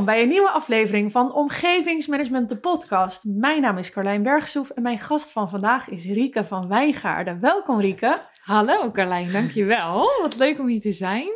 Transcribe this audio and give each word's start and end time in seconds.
Welkom 0.00 0.14
bij 0.18 0.24
een 0.24 0.34
nieuwe 0.34 0.50
aflevering 0.50 1.12
van 1.12 1.34
Omgevingsmanagement, 1.34 2.48
de 2.48 2.58
podcast. 2.58 3.24
Mijn 3.24 3.60
naam 3.60 3.78
is 3.78 3.90
Carlijn 3.90 4.22
Bergsoef 4.22 4.70
en 4.70 4.82
mijn 4.82 4.98
gast 4.98 5.32
van 5.32 5.50
vandaag 5.50 5.88
is 5.88 6.04
Rieke 6.04 6.44
van 6.44 6.68
Wijngaarden. 6.68 7.40
Welkom 7.40 7.80
Rieke. 7.80 8.18
Hallo 8.40 8.90
Carlijn, 8.90 9.32
dankjewel. 9.32 10.10
Wat 10.22 10.36
leuk 10.36 10.58
om 10.58 10.66
hier 10.66 10.80
te 10.80 10.92
zijn. 10.92 11.28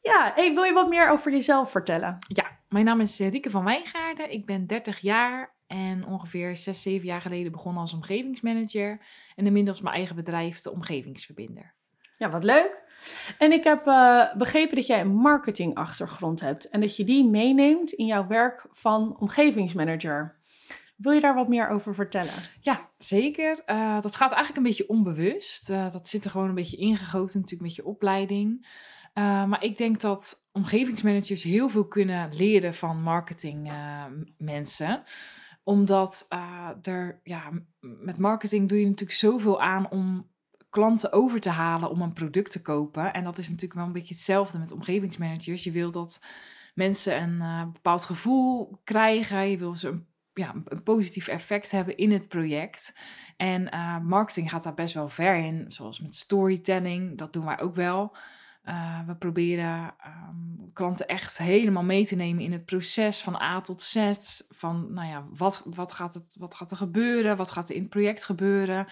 Ja, 0.00 0.32
hey, 0.34 0.54
wil 0.54 0.62
je 0.62 0.72
wat 0.72 0.88
meer 0.88 1.08
over 1.08 1.32
jezelf 1.32 1.70
vertellen? 1.70 2.16
Ja, 2.28 2.58
mijn 2.68 2.84
naam 2.84 3.00
is 3.00 3.18
Rieke 3.18 3.50
van 3.50 3.64
Wijngaarden. 3.64 4.32
Ik 4.32 4.46
ben 4.46 4.66
30 4.66 4.98
jaar 4.98 5.54
en 5.66 6.06
ongeveer 6.06 6.56
6, 6.56 6.82
7 6.82 7.06
jaar 7.06 7.20
geleden 7.20 7.52
begonnen 7.52 7.82
als 7.82 7.92
omgevingsmanager. 7.92 9.00
En 9.34 9.46
inmiddels 9.46 9.80
mijn 9.80 9.94
eigen 9.94 10.16
bedrijf, 10.16 10.60
de 10.60 10.72
Omgevingsverbinder. 10.72 11.74
Ja, 12.16 12.30
wat 12.30 12.44
leuk. 12.44 12.82
En 13.38 13.52
ik 13.52 13.64
heb 13.64 13.86
uh, 13.86 14.34
begrepen 14.34 14.76
dat 14.76 14.86
jij 14.86 15.00
een 15.00 15.14
marketingachtergrond 15.14 16.40
hebt 16.40 16.68
en 16.68 16.80
dat 16.80 16.96
je 16.96 17.04
die 17.04 17.24
meeneemt 17.24 17.92
in 17.92 18.06
jouw 18.06 18.26
werk 18.26 18.66
van 18.72 19.16
omgevingsmanager. 19.18 20.38
Wil 20.96 21.12
je 21.12 21.20
daar 21.20 21.34
wat 21.34 21.48
meer 21.48 21.68
over 21.68 21.94
vertellen? 21.94 22.32
Ja, 22.60 22.88
zeker. 22.98 23.62
Uh, 23.66 24.00
dat 24.00 24.16
gaat 24.16 24.32
eigenlijk 24.32 24.56
een 24.56 24.62
beetje 24.62 24.88
onbewust. 24.88 25.70
Uh, 25.70 25.92
dat 25.92 26.08
zit 26.08 26.24
er 26.24 26.30
gewoon 26.30 26.48
een 26.48 26.54
beetje 26.54 26.76
ingegoten 26.76 27.40
natuurlijk 27.40 27.68
met 27.68 27.74
je 27.74 27.84
opleiding. 27.84 28.66
maar 29.14 29.62
ik 29.62 29.76
denk 29.76 30.00
dat 30.00 30.36
omgevingsmanagers 30.52 31.42
heel 31.42 31.68
veel 31.68 31.88
kunnen 31.88 32.36
leren 32.36 32.74
van 32.74 33.02
marketingmensen 33.02 35.02
omdat 35.70 36.26
er, 36.82 37.20
ja, 37.22 37.50
met 37.80 38.18
marketing 38.18 38.68
doe 38.68 38.80
je 38.80 38.86
natuurlijk 38.86 39.18
zoveel 39.18 39.60
aan 39.60 39.90
om 39.90 40.28
klanten 40.70 41.12
over 41.12 41.40
te 41.40 41.48
halen 41.48 41.90
om 41.90 42.00
een 42.00 42.12
product 42.12 42.52
te 42.52 42.62
kopen. 42.62 43.12
En 43.12 43.24
dat 43.24 43.38
is 43.38 43.46
natuurlijk 43.46 43.74
wel 43.74 43.86
een 43.86 43.92
beetje 43.92 44.14
hetzelfde 44.14 44.58
met 44.58 44.72
omgevingsmanagers. 44.72 45.64
Je 45.64 45.70
wil 45.70 45.90
dat 45.90 46.24
mensen 46.74 47.22
een 47.22 47.36
uh, 47.36 47.72
bepaald 47.72 48.04
gevoel 48.04 48.80
krijgen. 48.84 49.50
Je 49.50 49.58
wil 49.58 49.74
ze 49.74 49.88
een, 49.88 50.06
ja, 50.34 50.54
een 50.64 50.82
positief 50.82 51.28
effect 51.28 51.70
hebben 51.70 51.96
in 51.96 52.12
het 52.12 52.28
project. 52.28 52.94
En 53.36 53.74
uh, 53.74 53.98
marketing 53.98 54.50
gaat 54.50 54.62
daar 54.62 54.74
best 54.74 54.94
wel 54.94 55.08
ver 55.08 55.36
in, 55.36 55.64
zoals 55.68 56.00
met 56.00 56.14
storytelling. 56.14 57.18
Dat 57.18 57.32
doen 57.32 57.44
wij 57.44 57.60
ook 57.60 57.74
wel. 57.74 58.16
Uh, 58.64 59.06
we 59.06 59.16
proberen 59.16 59.94
um, 60.06 60.70
klanten 60.72 61.06
echt 61.06 61.38
helemaal 61.38 61.82
mee 61.82 62.06
te 62.06 62.16
nemen 62.16 62.44
in 62.44 62.52
het 62.52 62.64
proces 62.64 63.22
van 63.22 63.42
A 63.42 63.60
tot 63.60 63.82
Z. 63.82 64.12
Van, 64.48 64.92
nou 64.92 65.08
ja, 65.08 65.26
wat, 65.30 65.62
wat, 65.64 65.92
gaat, 65.92 66.14
het, 66.14 66.34
wat 66.38 66.54
gaat 66.54 66.70
er 66.70 66.76
gebeuren? 66.76 67.36
Wat 67.36 67.50
gaat 67.50 67.68
er 67.68 67.74
in 67.74 67.80
het 67.80 67.90
project 67.90 68.24
gebeuren? 68.24 68.86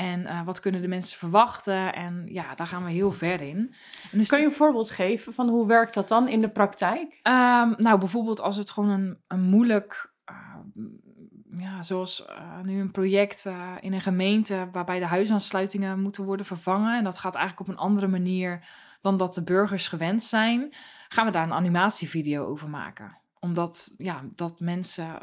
En 0.00 0.20
uh, 0.20 0.44
wat 0.44 0.60
kunnen 0.60 0.80
de 0.82 0.88
mensen 0.88 1.18
verwachten? 1.18 1.94
En 1.94 2.26
ja, 2.26 2.54
daar 2.54 2.66
gaan 2.66 2.84
we 2.84 2.90
heel 2.90 3.12
ver 3.12 3.40
in. 3.40 3.74
Dus 4.12 4.28
kan 4.28 4.40
je 4.40 4.46
een 4.46 4.52
voorbeeld 4.52 4.90
geven 4.90 5.34
van 5.34 5.48
hoe 5.48 5.66
werkt 5.66 5.94
dat 5.94 6.08
dan 6.08 6.28
in 6.28 6.40
de 6.40 6.48
praktijk? 6.48 7.20
Um, 7.22 7.74
nou, 7.76 7.98
bijvoorbeeld 7.98 8.40
als 8.40 8.56
het 8.56 8.70
gewoon 8.70 8.88
een, 8.88 9.18
een 9.28 9.40
moeilijk, 9.40 10.12
uh, 10.30 10.36
ja, 11.60 11.82
zoals 11.82 12.26
uh, 12.28 12.60
nu 12.62 12.80
een 12.80 12.90
project 12.90 13.48
in 13.80 13.92
een 13.92 14.00
gemeente 14.00 14.68
waarbij 14.72 14.98
de 14.98 15.06
huisaansluitingen 15.06 16.00
moeten 16.00 16.24
worden 16.24 16.46
vervangen. 16.46 16.98
En 16.98 17.04
dat 17.04 17.18
gaat 17.18 17.34
eigenlijk 17.34 17.68
op 17.68 17.74
een 17.74 17.82
andere 17.82 18.08
manier 18.08 18.66
dan 19.00 19.16
dat 19.16 19.34
de 19.34 19.44
burgers 19.44 19.88
gewend 19.88 20.22
zijn. 20.22 20.74
Gaan 21.08 21.26
we 21.26 21.32
daar 21.32 21.44
een 21.44 21.52
animatievideo 21.52 22.46
over 22.46 22.70
maken. 22.70 23.16
Omdat 23.38 23.94
ja, 23.96 24.22
dat 24.30 24.60
mensen. 24.60 25.18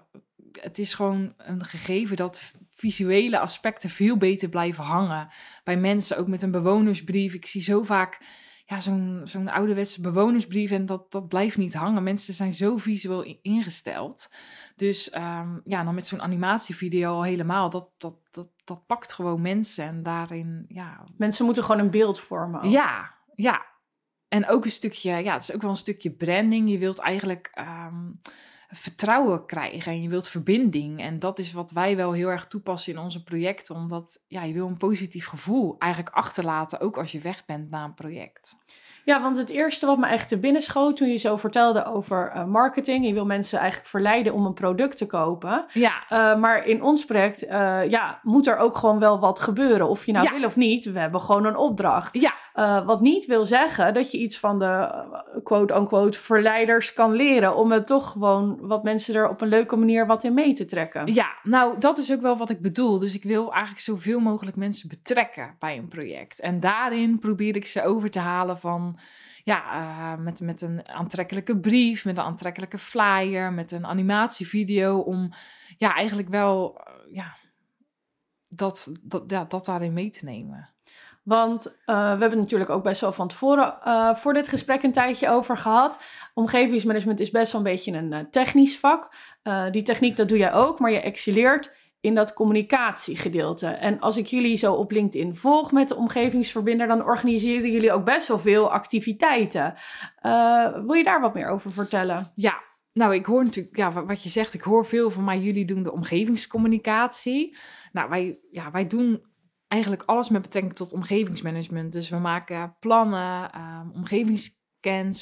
Het 0.51 0.77
is 0.77 0.93
gewoon 0.93 1.33
een 1.37 1.63
gegeven 1.63 2.15
dat 2.15 2.53
visuele 2.71 3.39
aspecten 3.39 3.89
veel 3.89 4.17
beter 4.17 4.49
blijven 4.49 4.83
hangen 4.83 5.27
bij 5.63 5.77
mensen. 5.77 6.17
Ook 6.17 6.27
met 6.27 6.41
een 6.41 6.51
bewonersbrief. 6.51 7.33
Ik 7.33 7.45
zie 7.45 7.61
zo 7.61 7.83
vaak 7.83 8.19
ja, 8.65 8.79
zo'n 8.79 9.21
zo'n 9.23 9.47
ouderwetse 9.47 10.01
bewonersbrief 10.01 10.71
en 10.71 10.85
dat, 10.85 11.11
dat 11.11 11.27
blijft 11.27 11.57
niet 11.57 11.73
hangen. 11.73 12.03
Mensen 12.03 12.33
zijn 12.33 12.53
zo 12.53 12.77
visueel 12.77 13.39
ingesteld. 13.41 14.33
Dus 14.75 15.15
um, 15.15 15.61
ja, 15.63 15.83
dan 15.83 15.95
met 15.95 16.07
zo'n 16.07 16.21
animatievideo 16.21 17.13
al 17.13 17.23
helemaal. 17.23 17.69
Dat, 17.69 17.89
dat, 17.97 18.15
dat, 18.29 18.49
dat 18.63 18.85
pakt 18.85 19.13
gewoon 19.13 19.41
mensen 19.41 19.85
en 19.85 20.03
daarin, 20.03 20.65
ja... 20.67 21.03
Mensen 21.17 21.45
moeten 21.45 21.63
gewoon 21.63 21.81
een 21.81 21.91
beeld 21.91 22.19
vormen. 22.19 22.61
Ook. 22.61 22.71
Ja, 22.71 23.13
ja. 23.35 23.65
En 24.27 24.47
ook 24.47 24.65
een 24.65 24.71
stukje, 24.71 25.11
ja, 25.11 25.33
het 25.33 25.41
is 25.41 25.53
ook 25.53 25.61
wel 25.61 25.71
een 25.71 25.77
stukje 25.77 26.11
branding. 26.11 26.69
Je 26.69 26.77
wilt 26.77 26.99
eigenlijk... 26.99 27.51
Um, 27.59 28.19
vertrouwen 28.69 29.45
krijgen 29.45 29.91
en 29.91 30.01
je 30.01 30.09
wilt 30.09 30.27
verbinding. 30.27 31.01
En 31.01 31.19
dat 31.19 31.39
is 31.39 31.51
wat 31.51 31.71
wij 31.71 31.95
wel 31.95 32.11
heel 32.11 32.29
erg 32.29 32.47
toepassen 32.47 32.93
in 32.93 32.99
onze 32.99 33.23
projecten, 33.23 33.75
omdat 33.75 34.23
ja, 34.27 34.43
je 34.43 34.53
wil 34.53 34.67
een 34.67 34.77
positief 34.77 35.27
gevoel 35.27 35.75
eigenlijk 35.79 36.15
achterlaten, 36.15 36.79
ook 36.79 36.97
als 36.97 37.11
je 37.11 37.19
weg 37.19 37.45
bent 37.45 37.69
na 37.69 37.83
een 37.83 37.93
project. 37.93 38.55
Ja, 39.05 39.21
want 39.21 39.37
het 39.37 39.49
eerste 39.49 39.85
wat 39.85 39.97
me 39.97 40.07
echt 40.07 40.27
te 40.27 40.37
binnen 40.39 40.61
schoot 40.61 40.97
toen 40.97 41.07
je 41.07 41.17
zo 41.17 41.37
vertelde 41.37 41.85
over 41.85 42.31
uh, 42.35 42.45
marketing. 42.45 43.05
Je 43.05 43.13
wil 43.13 43.25
mensen 43.25 43.59
eigenlijk 43.59 43.89
verleiden 43.89 44.33
om 44.33 44.45
een 44.45 44.53
product 44.53 44.97
te 44.97 45.05
kopen. 45.05 45.65
Ja. 45.73 46.03
Uh, 46.09 46.39
maar 46.39 46.65
in 46.65 46.81
ons 46.83 47.05
project 47.05 47.43
uh, 47.43 47.89
ja, 47.89 48.19
moet 48.23 48.47
er 48.47 48.57
ook 48.57 48.77
gewoon 48.77 48.99
wel 48.99 49.19
wat 49.19 49.39
gebeuren. 49.39 49.87
Of 49.87 50.05
je 50.05 50.11
nou 50.11 50.25
ja. 50.25 50.31
wil 50.31 50.47
of 50.47 50.55
niet, 50.55 50.91
we 50.91 50.99
hebben 50.99 51.21
gewoon 51.21 51.45
een 51.45 51.57
opdracht. 51.57 52.13
Ja. 52.13 52.33
Wat 52.85 53.01
niet 53.01 53.25
wil 53.25 53.45
zeggen 53.45 53.93
dat 53.93 54.11
je 54.11 54.17
iets 54.17 54.39
van 54.39 54.59
de 54.59 55.03
quote-unquote 55.43 56.19
verleiders 56.19 56.93
kan 56.93 57.11
leren. 57.13 57.55
Om 57.55 57.71
het 57.71 57.87
toch 57.87 58.11
gewoon 58.11 58.57
wat 58.61 58.83
mensen 58.83 59.15
er 59.15 59.29
op 59.29 59.41
een 59.41 59.47
leuke 59.47 59.75
manier 59.75 60.07
wat 60.07 60.23
in 60.23 60.33
mee 60.33 60.53
te 60.53 60.65
trekken. 60.65 61.13
Ja, 61.13 61.37
nou 61.43 61.79
dat 61.79 61.97
is 61.97 62.11
ook 62.11 62.21
wel 62.21 62.37
wat 62.37 62.49
ik 62.49 62.61
bedoel. 62.61 62.99
Dus 62.99 63.15
ik 63.15 63.23
wil 63.23 63.51
eigenlijk 63.51 63.81
zoveel 63.81 64.19
mogelijk 64.19 64.57
mensen 64.57 64.89
betrekken 64.89 65.55
bij 65.59 65.77
een 65.77 65.87
project. 65.87 66.39
En 66.39 66.59
daarin 66.59 67.19
probeer 67.19 67.55
ik 67.55 67.67
ze 67.67 67.83
over 67.83 68.11
te 68.11 68.19
halen 68.19 68.59
van 68.59 68.97
ja, 69.43 69.63
uh, 69.73 70.23
met, 70.23 70.41
met 70.41 70.61
een 70.61 70.87
aantrekkelijke 70.87 71.59
brief, 71.59 72.05
met 72.05 72.17
een 72.17 72.23
aantrekkelijke 72.23 72.77
flyer, 72.77 73.53
met 73.53 73.71
een 73.71 73.85
animatievideo. 73.85 74.99
Om 74.99 75.31
ja, 75.77 75.93
eigenlijk 75.93 76.29
wel 76.29 76.81
ja, 77.11 77.35
dat, 78.49 78.91
dat, 79.01 79.23
ja, 79.27 79.43
dat 79.43 79.65
daarin 79.65 79.93
mee 79.93 80.09
te 80.09 80.25
nemen. 80.25 80.69
Want 81.27 81.67
uh, 81.67 81.73
we 82.13 82.19
hebben 82.19 82.37
natuurlijk 82.37 82.69
ook 82.69 82.83
best 82.83 83.01
wel 83.01 83.11
van 83.11 83.27
tevoren 83.27 83.73
voor 84.17 84.33
dit 84.33 84.47
gesprek 84.47 84.83
een 84.83 84.91
tijdje 84.91 85.29
over 85.29 85.57
gehad. 85.57 85.99
Omgevingsmanagement 86.33 87.19
is 87.19 87.31
best 87.31 87.51
wel 87.51 87.61
een 87.61 87.71
beetje 87.71 87.91
een 87.91 88.27
technisch 88.31 88.79
vak. 88.79 89.13
die 89.71 89.81
techniek, 89.81 90.15
dat 90.15 90.29
doe 90.29 90.37
jij 90.37 90.53
ook, 90.53 90.79
maar 90.79 90.91
je 90.91 91.01
excelleert 91.01 91.71
in 92.01 92.15
dat 92.15 92.33
communicatiegedeelte. 92.33 93.67
En 93.67 93.99
als 93.99 94.17
ik 94.17 94.25
jullie 94.25 94.55
zo 94.55 94.73
op 94.73 94.91
LinkedIn 94.91 95.35
volg 95.35 95.71
met 95.71 95.87
de 95.87 95.95
omgevingsverbinder, 95.95 96.87
dan 96.87 97.05
organiseren 97.05 97.71
jullie 97.71 97.91
ook 97.91 98.05
best 98.05 98.27
wel 98.27 98.39
veel 98.39 98.71
activiteiten. 98.71 99.73
Wil 100.85 100.93
je 100.93 101.03
daar 101.03 101.21
wat 101.21 101.33
meer 101.33 101.47
over 101.47 101.71
vertellen? 101.71 102.31
Ja, 102.33 102.61
nou, 102.93 103.15
ik 103.15 103.25
hoor 103.25 103.43
natuurlijk, 103.43 103.77
ja, 103.77 104.05
wat 104.05 104.23
je 104.23 104.29
zegt, 104.29 104.53
ik 104.53 104.61
hoor 104.61 104.85
veel 104.85 105.09
van 105.09 105.23
mij, 105.23 105.39
jullie 105.39 105.65
doen 105.65 105.83
de 105.83 105.91
omgevingscommunicatie. 105.91 107.57
Nou, 107.91 108.09
wij, 108.09 108.39
ja, 108.51 108.71
wij 108.71 108.87
doen 108.87 109.25
eigenlijk 109.67 110.03
alles 110.05 110.29
met 110.29 110.41
betrekking 110.41 110.75
tot 110.75 110.93
omgevingsmanagement. 110.93 111.93
Dus 111.93 112.09
we 112.09 112.17
maken 112.17 112.75
plannen, 112.79 113.59
um, 113.59 113.91
omgevings 113.93 114.55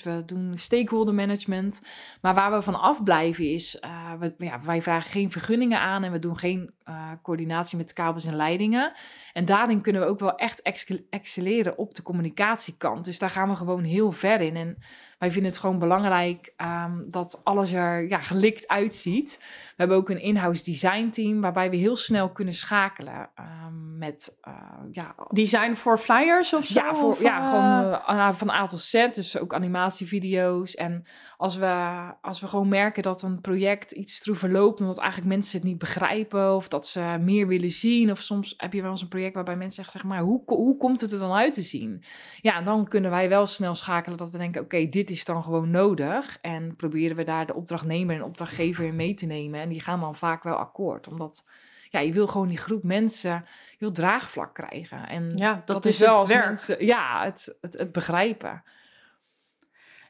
we 0.04 0.24
doen 0.26 0.58
stakeholder 0.58 1.14
management. 1.14 1.80
Maar 2.22 2.34
waar 2.34 2.52
we 2.52 2.62
van 2.62 2.80
afblijven 2.80 3.50
is, 3.50 3.80
we, 4.20 4.34
ja, 4.38 4.62
wij 4.62 4.82
vragen 4.82 5.12
geen 5.12 5.32
vergunningen 5.32 5.80
aan 5.80 6.04
en 6.04 6.12
we 6.12 6.20
doen 6.20 6.38
geen 6.38 6.75
uh, 6.90 7.12
coördinatie 7.22 7.78
met 7.78 7.94
kabels 7.94 8.26
en 8.26 8.36
leidingen. 8.36 8.92
En 9.34 9.46
daarin 9.46 9.82
kunnen 9.82 10.02
we 10.02 10.08
ook 10.08 10.20
wel 10.20 10.36
echt 10.36 10.62
excelleren 11.10 11.78
op 11.78 11.96
de 11.96 12.02
communicatiekant. 12.02 13.06
Dus 13.06 13.20
daar 13.20 13.30
gaan 13.30 13.50
we 13.50 13.56
gewoon 13.56 13.84
heel 13.84 14.12
ver 14.12 14.42
in. 14.42 14.56
En 14.56 14.78
wij 15.20 15.32
vinden 15.32 15.52
het 15.52 15.60
gewoon 15.60 15.80
belangrijk 15.80 16.54
um, 16.58 17.12
dat 17.12 17.42
alles 17.44 17.72
er 17.72 18.08
ja, 18.10 18.22
gelikt 18.22 18.68
uitziet. 18.68 19.38
We 19.40 19.74
hebben 19.76 19.98
ook 19.98 20.10
een 20.10 20.22
in-house 20.22 20.64
design 20.64 21.10
team 21.10 21.42
waarbij 21.42 21.70
we 21.70 21.76
heel 21.76 21.96
snel 21.96 22.30
kunnen 22.30 22.54
schakelen 22.54 23.30
um, 23.40 23.98
met 23.98 24.38
uh, 24.48 24.54
ja, 24.92 25.16
design 25.30 25.74
voor 25.74 25.98
flyers 25.98 26.54
of 26.54 26.66
zo? 26.66 26.80
Ja, 26.80 26.96
voor, 26.96 27.10
of, 27.10 27.22
ja 27.22 27.40
uh... 27.40 27.50
gewoon 27.50 28.18
uh, 28.18 28.34
van 28.34 28.50
A 28.50 28.68
tot 28.68 28.80
Z. 28.80 29.08
Dus 29.14 29.38
ook 29.38 29.54
animatievideo's. 29.54 30.76
En 30.76 31.06
als 31.38 31.56
we, 31.56 31.96
als 32.22 32.40
we 32.40 32.48
gewoon 32.48 32.68
merken 32.68 33.04
dat 33.04 33.22
een 33.22 33.42
project 33.42 33.92
iets 33.92 34.20
troef 34.20 34.40
verloopt 34.40 34.80
omdat 34.80 34.98
eigenlijk 34.98 35.30
mensen 35.30 35.58
het 35.60 35.68
niet 35.68 35.78
begrijpen 35.78 36.56
of 36.56 36.68
dat 36.76 36.88
ze 36.88 37.18
meer 37.20 37.48
willen 37.48 37.72
zien. 37.72 38.12
Of 38.12 38.22
soms 38.22 38.54
heb 38.58 38.74
je 38.74 38.82
wel 38.82 38.92
eens 38.92 39.02
een 39.02 39.08
project 39.08 39.34
waarbij 39.34 39.56
mensen 39.56 39.84
zeggen, 39.84 40.00
zeg 40.00 40.10
maar, 40.10 40.22
hoe, 40.22 40.42
hoe 40.46 40.78
komt 40.78 41.02
het 41.02 41.12
er 41.12 41.20
dan 41.20 41.34
uit 41.34 41.54
te 41.54 41.62
zien? 41.62 42.04
Ja, 42.42 42.56
en 42.56 42.64
dan 42.64 42.88
kunnen 42.88 43.12
wij 43.12 43.30
wel 43.30 43.46
snel 43.46 43.76
schakelen 43.76 44.18
dat 44.18 44.30
we 44.30 44.38
denken, 44.38 44.62
oké, 44.62 44.76
okay, 44.76 44.90
dit 44.90 45.10
is 45.10 45.26
dan 45.26 45.44
gewoon 45.44 45.72
nodig. 45.72 46.38
En 46.42 46.76
proberen 46.76 47.16
we 47.16 47.24
daar 47.24 47.46
de 47.46 47.56
opdrachtnemer 47.56 48.16
en 48.16 48.24
opdrachtgever 48.24 48.86
in 48.86 48.96
mee 48.96 49.14
te 49.14 49.26
nemen. 49.26 49.60
En 49.60 49.70
die 49.70 49.82
gaan 49.82 50.00
dan 50.00 50.16
vaak 50.16 50.44
wel 50.44 50.56
akkoord, 50.56 51.08
omdat 51.08 51.44
ja, 51.90 52.00
je 52.00 52.14
wil 52.14 52.28
gewoon 52.28 52.48
die 52.48 52.58
groep 52.58 52.84
mensen, 52.84 53.46
wil 53.80 53.92
draagvlak 53.92 54.54
krijgen. 54.54 55.08
En 55.08 55.32
ja, 55.36 55.54
dat, 55.54 55.68
dat 55.68 55.86
is, 55.86 56.00
wel 56.00 56.20
het 56.20 56.28
werk. 56.28 56.46
Mensen, 56.46 56.86
ja, 56.86 57.24
het, 57.24 57.58
het, 57.62 57.78
het 57.78 57.92
begrijpen. 57.92 58.64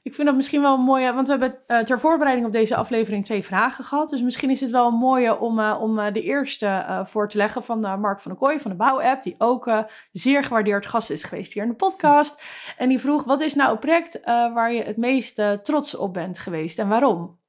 Ik 0.06 0.13
vind 0.13 0.28
dat 0.28 0.36
misschien 0.36 0.62
wel 0.62 0.74
een 0.74 0.84
mooie, 0.84 1.13
want 1.13 1.28
we 1.28 1.34
hebben 1.34 1.60
uh, 1.68 1.80
ter 1.80 2.00
voorbereiding 2.00 2.48
op 2.48 2.54
deze 2.54 2.75
aflevering 2.75 3.25
twee 3.25 3.44
vragen 3.44 3.84
gehad. 3.84 4.10
Dus 4.10 4.22
misschien 4.22 4.50
is 4.50 4.62
het 4.62 4.72
wel 4.72 4.88
een 4.88 4.98
mooie 4.98 5.40
om, 5.40 5.60
uh, 5.60 5.78
om 5.81 6.00
uh, 6.00 6.13
de 6.13 6.22
eerste 6.22 7.04
voor 7.06 7.30
te 7.30 7.38
leggen 7.38 7.63
van 7.63 7.80
Mark 7.80 8.19
van 8.19 8.31
der 8.31 8.40
Kooi 8.40 8.60
van 8.60 8.72
de 8.72 8.78
Bouwapp, 8.78 9.24
die 9.24 9.36
ook 9.38 9.72
zeer 10.12 10.44
gewaardeerd 10.44 10.86
gast 10.86 11.10
is 11.10 11.24
geweest 11.24 11.54
hier 11.54 11.63
in 11.63 11.69
de 11.69 11.75
podcast. 11.75 12.44
En 12.78 12.90
die 12.90 13.00
vroeg, 13.00 13.24
wat 13.24 13.42
is 13.42 13.54
nou 13.56 13.72
een 13.72 13.80
project 13.80 14.19
waar 14.25 14.74
je 14.74 14.84
het 14.84 14.98
meest 14.98 15.42
trots 15.63 15.96
op 15.96 16.13
bent 16.13 16.40
geweest 16.40 16.80
en 16.80 16.88
waarom? 16.88 17.40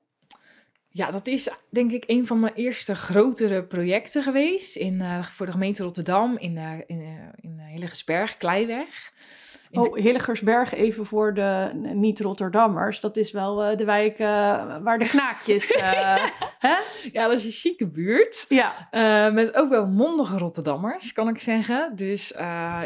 Ja, 0.88 1.10
dat 1.10 1.26
is 1.26 1.50
denk 1.70 1.90
ik 1.90 2.04
een 2.06 2.26
van 2.26 2.40
mijn 2.40 2.54
eerste 2.54 2.94
grotere 2.94 3.64
projecten 3.64 4.22
geweest 4.22 4.76
in, 4.76 5.02
voor 5.22 5.46
de 5.46 5.52
gemeente 5.52 5.82
Rotterdam 5.82 6.38
in, 6.38 6.56
in, 6.86 7.32
in 7.40 7.60
Hillegersberg, 7.60 8.36
Kleiweg. 8.36 9.12
Oh, 9.78 9.96
Hillegersberg, 9.96 10.74
even 10.74 11.06
voor 11.06 11.34
de 11.34 11.70
niet-Rotterdammers. 11.94 13.00
Dat 13.00 13.16
is 13.16 13.32
wel 13.32 13.76
de 13.76 13.84
wijk 13.84 14.18
waar 14.82 14.98
de 14.98 15.08
knaakjes... 15.08 15.74
hè? 16.58 16.76
Ja, 17.12 17.28
dat 17.28 17.38
is 17.38 17.44
een 17.44 17.50
chique 17.50 17.86
buurt. 17.86 18.44
Ja. 18.48 18.88
met 19.30 19.54
ook 19.54 19.68
wel 19.68 19.86
mondige 19.86 20.38
Rotterdammers, 20.38 21.12
kan 21.12 21.28
ik 21.28 21.38
zeggen. 21.38 21.92
Dus 21.96 22.32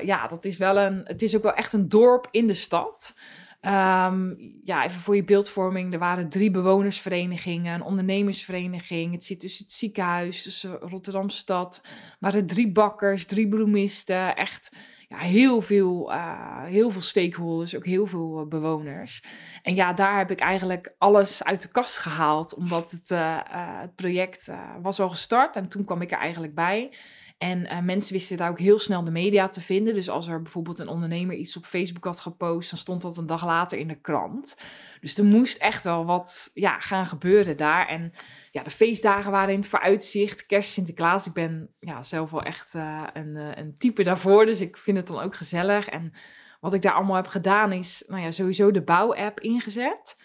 ja, 0.03 0.27
dat 0.27 0.45
is 0.45 0.57
wel 0.57 0.79
een... 0.79 1.01
Het 1.05 1.23
is 1.23 1.37
ook 1.37 1.43
wel 1.43 1.55
echt 1.55 1.73
een 1.73 1.89
dorp 1.89 2.29
in 2.31 2.47
de 2.47 2.55
stad. 2.55 3.15
Um, 3.63 4.37
ja, 4.65 4.85
even 4.85 5.01
voor 5.01 5.17
je 5.17 5.25
beeldvorming. 5.25 5.93
Er 5.93 5.99
waren 5.99 6.29
drie 6.29 6.51
bewonersverenigingen, 6.51 7.75
een 7.75 7.83
ondernemersvereniging. 7.83 9.13
Het 9.13 9.25
zit 9.25 9.41
tussen 9.41 9.65
het 9.65 9.73
ziekenhuis, 9.73 10.43
tussen 10.43 10.79
Rotterdam 10.79 11.31
stad. 11.31 11.81
Er 11.85 12.17
waren 12.19 12.47
drie 12.47 12.73
bakkers, 12.73 13.25
drie 13.25 13.49
bloemisten. 13.49 14.37
Echt 14.37 14.73
ja, 15.11 15.19
heel, 15.19 15.61
veel, 15.61 16.13
uh, 16.13 16.63
heel 16.65 16.91
veel 16.91 17.01
stakeholders, 17.01 17.77
ook 17.77 17.87
heel 17.87 18.07
veel 18.07 18.41
uh, 18.41 18.49
bewoners. 18.49 19.25
En 19.63 19.75
ja, 19.75 19.93
daar 19.93 20.19
heb 20.19 20.31
ik 20.31 20.41
eigenlijk 20.41 20.95
alles 20.99 21.45
uit 21.45 21.63
de 21.63 21.69
kast 21.69 21.99
gehaald. 21.99 22.55
Omdat 22.55 22.91
het, 22.91 23.11
uh, 23.11 23.39
het 23.81 23.95
project 23.95 24.51
was 24.83 25.01
al 25.01 25.09
gestart 25.09 25.57
en 25.57 25.69
toen 25.69 25.85
kwam 25.85 26.03
ik 26.03 26.11
er 26.11 26.19
eigenlijk 26.19 26.55
bij. 26.55 26.93
En 27.41 27.61
uh, 27.61 27.81
mensen 27.81 28.13
wisten 28.13 28.37
daar 28.37 28.51
ook 28.51 28.59
heel 28.59 28.79
snel 28.79 29.05
de 29.05 29.11
media 29.11 29.49
te 29.49 29.61
vinden. 29.61 29.95
Dus 29.95 30.09
als 30.09 30.29
er 30.29 30.43
bijvoorbeeld 30.43 30.79
een 30.79 30.89
ondernemer 30.89 31.37
iets 31.37 31.57
op 31.57 31.65
Facebook 31.65 32.05
had 32.05 32.21
gepost, 32.21 32.71
dan 32.71 32.79
stond 32.79 33.03
dat 33.03 33.17
een 33.17 33.27
dag 33.27 33.45
later 33.45 33.79
in 33.79 33.89
de 33.89 34.01
krant. 34.01 34.57
Dus 35.01 35.19
er 35.19 35.25
moest 35.25 35.57
echt 35.57 35.83
wel 35.83 36.05
wat 36.05 36.51
ja, 36.55 36.81
gaan 36.81 37.07
gebeuren 37.07 37.57
daar. 37.57 37.89
En 37.89 38.13
ja, 38.51 38.63
de 38.63 38.71
feestdagen 38.71 39.31
waren 39.31 39.55
in 39.55 39.65
vooruitzicht. 39.65 40.47
Kerst, 40.47 40.73
Sinterklaas. 40.73 41.27
Ik 41.27 41.33
ben 41.33 41.75
ja, 41.79 42.03
zelf 42.03 42.31
wel 42.31 42.43
echt 42.43 42.75
uh, 42.75 43.03
een, 43.13 43.37
uh, 43.37 43.49
een 43.55 43.75
type 43.79 44.03
daarvoor. 44.03 44.47
Dus 44.47 44.61
ik 44.61 44.77
vind 44.77 44.97
het 44.97 45.07
dan 45.07 45.21
ook 45.21 45.37
gezellig. 45.37 45.89
En 45.89 46.13
wat 46.61 46.75
ik 46.75 46.83
daar 46.83 46.93
allemaal 46.93 47.17
heb 47.17 47.27
gedaan 47.27 47.73
is 47.73 48.05
nou 48.07 48.23
ja, 48.23 48.31
sowieso 48.31 48.71
de 48.71 48.83
bouwapp 48.83 49.41
ingezet. 49.41 50.17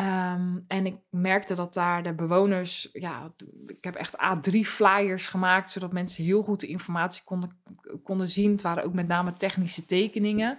Um, 0.00 0.64
en 0.68 0.86
ik 0.86 0.96
merkte 1.10 1.54
dat 1.54 1.74
daar 1.74 2.02
de 2.02 2.14
bewoners, 2.14 2.88
ja, 2.92 3.32
ik 3.66 3.84
heb 3.84 3.94
echt 3.94 4.16
A3 4.16 4.58
flyers 4.60 5.26
gemaakt, 5.26 5.70
zodat 5.70 5.92
mensen 5.92 6.24
heel 6.24 6.42
goed 6.42 6.60
de 6.60 6.66
informatie 6.66 7.22
konden, 7.24 7.56
konden 8.02 8.28
zien. 8.28 8.50
Het 8.50 8.62
waren 8.62 8.84
ook 8.84 8.94
met 8.94 9.06
name 9.06 9.32
technische 9.32 9.84
tekeningen. 9.84 10.58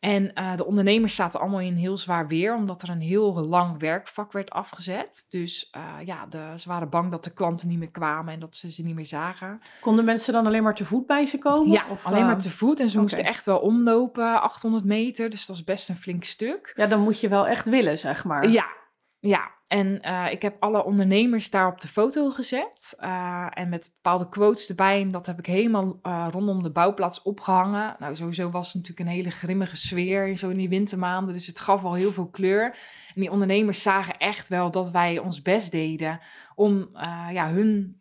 En 0.00 0.30
uh, 0.34 0.56
de 0.56 0.66
ondernemers 0.66 1.14
zaten 1.14 1.40
allemaal 1.40 1.60
in 1.60 1.74
heel 1.74 1.96
zwaar 1.96 2.28
weer, 2.28 2.54
omdat 2.54 2.82
er 2.82 2.88
een 2.88 3.00
heel 3.00 3.34
lang 3.34 3.78
werkvak 3.78 4.32
werd 4.32 4.50
afgezet. 4.50 5.26
Dus 5.28 5.72
uh, 5.76 6.06
ja, 6.06 6.26
de, 6.26 6.52
ze 6.56 6.68
waren 6.68 6.88
bang 6.88 7.10
dat 7.10 7.24
de 7.24 7.32
klanten 7.32 7.68
niet 7.68 7.78
meer 7.78 7.90
kwamen 7.90 8.34
en 8.34 8.40
dat 8.40 8.56
ze 8.56 8.72
ze 8.72 8.82
niet 8.82 8.94
meer 8.94 9.06
zagen. 9.06 9.58
Konden 9.80 10.04
mensen 10.04 10.32
dan 10.32 10.46
alleen 10.46 10.62
maar 10.62 10.74
te 10.74 10.84
voet 10.84 11.06
bij 11.06 11.26
ze 11.26 11.38
komen? 11.38 11.70
Ja, 11.70 11.84
of, 11.90 12.06
alleen 12.06 12.20
uh, 12.20 12.26
maar 12.26 12.38
te 12.38 12.50
voet. 12.50 12.80
En 12.80 12.84
ze 12.84 12.90
okay. 12.90 13.02
moesten 13.02 13.24
echt 13.24 13.44
wel 13.44 13.58
omlopen, 13.58 14.40
800 14.40 14.84
meter. 14.84 15.30
Dus 15.30 15.46
dat 15.46 15.56
is 15.56 15.64
best 15.64 15.88
een 15.88 15.96
flink 15.96 16.24
stuk. 16.24 16.72
Ja, 16.76 16.86
dan 16.86 17.00
moet 17.00 17.20
je 17.20 17.28
wel 17.28 17.46
echt 17.46 17.68
willen, 17.68 17.98
zeg 17.98 18.24
maar. 18.24 18.48
Ja, 18.48 18.66
ja, 19.20 19.50
en 19.66 20.00
uh, 20.02 20.32
ik 20.32 20.42
heb 20.42 20.56
alle 20.62 20.84
ondernemers 20.84 21.50
daar 21.50 21.66
op 21.66 21.80
de 21.80 21.88
foto 21.88 22.30
gezet. 22.30 22.96
Uh, 23.00 23.46
en 23.50 23.68
met 23.68 23.90
bepaalde 23.94 24.28
quotes 24.28 24.68
erbij. 24.68 25.00
En 25.00 25.10
dat 25.10 25.26
heb 25.26 25.38
ik 25.38 25.46
helemaal 25.46 25.98
uh, 26.02 26.26
rondom 26.30 26.62
de 26.62 26.70
bouwplaats 26.70 27.22
opgehangen. 27.22 27.96
Nou, 27.98 28.16
sowieso 28.16 28.50
was 28.50 28.66
het 28.66 28.74
natuurlijk 28.74 29.08
een 29.08 29.14
hele 29.14 29.30
grimmige 29.30 29.76
sfeer 29.76 30.36
zo 30.36 30.48
in 30.48 30.56
die 30.56 30.68
wintermaanden. 30.68 31.34
Dus 31.34 31.46
het 31.46 31.60
gaf 31.60 31.84
al 31.84 31.94
heel 31.94 32.12
veel 32.12 32.28
kleur. 32.28 32.64
En 33.14 33.20
die 33.20 33.30
ondernemers 33.30 33.82
zagen 33.82 34.18
echt 34.18 34.48
wel 34.48 34.70
dat 34.70 34.90
wij 34.90 35.18
ons 35.18 35.42
best 35.42 35.70
deden 35.70 36.18
om 36.54 36.88
ja, 37.32 37.50
hun 37.50 37.97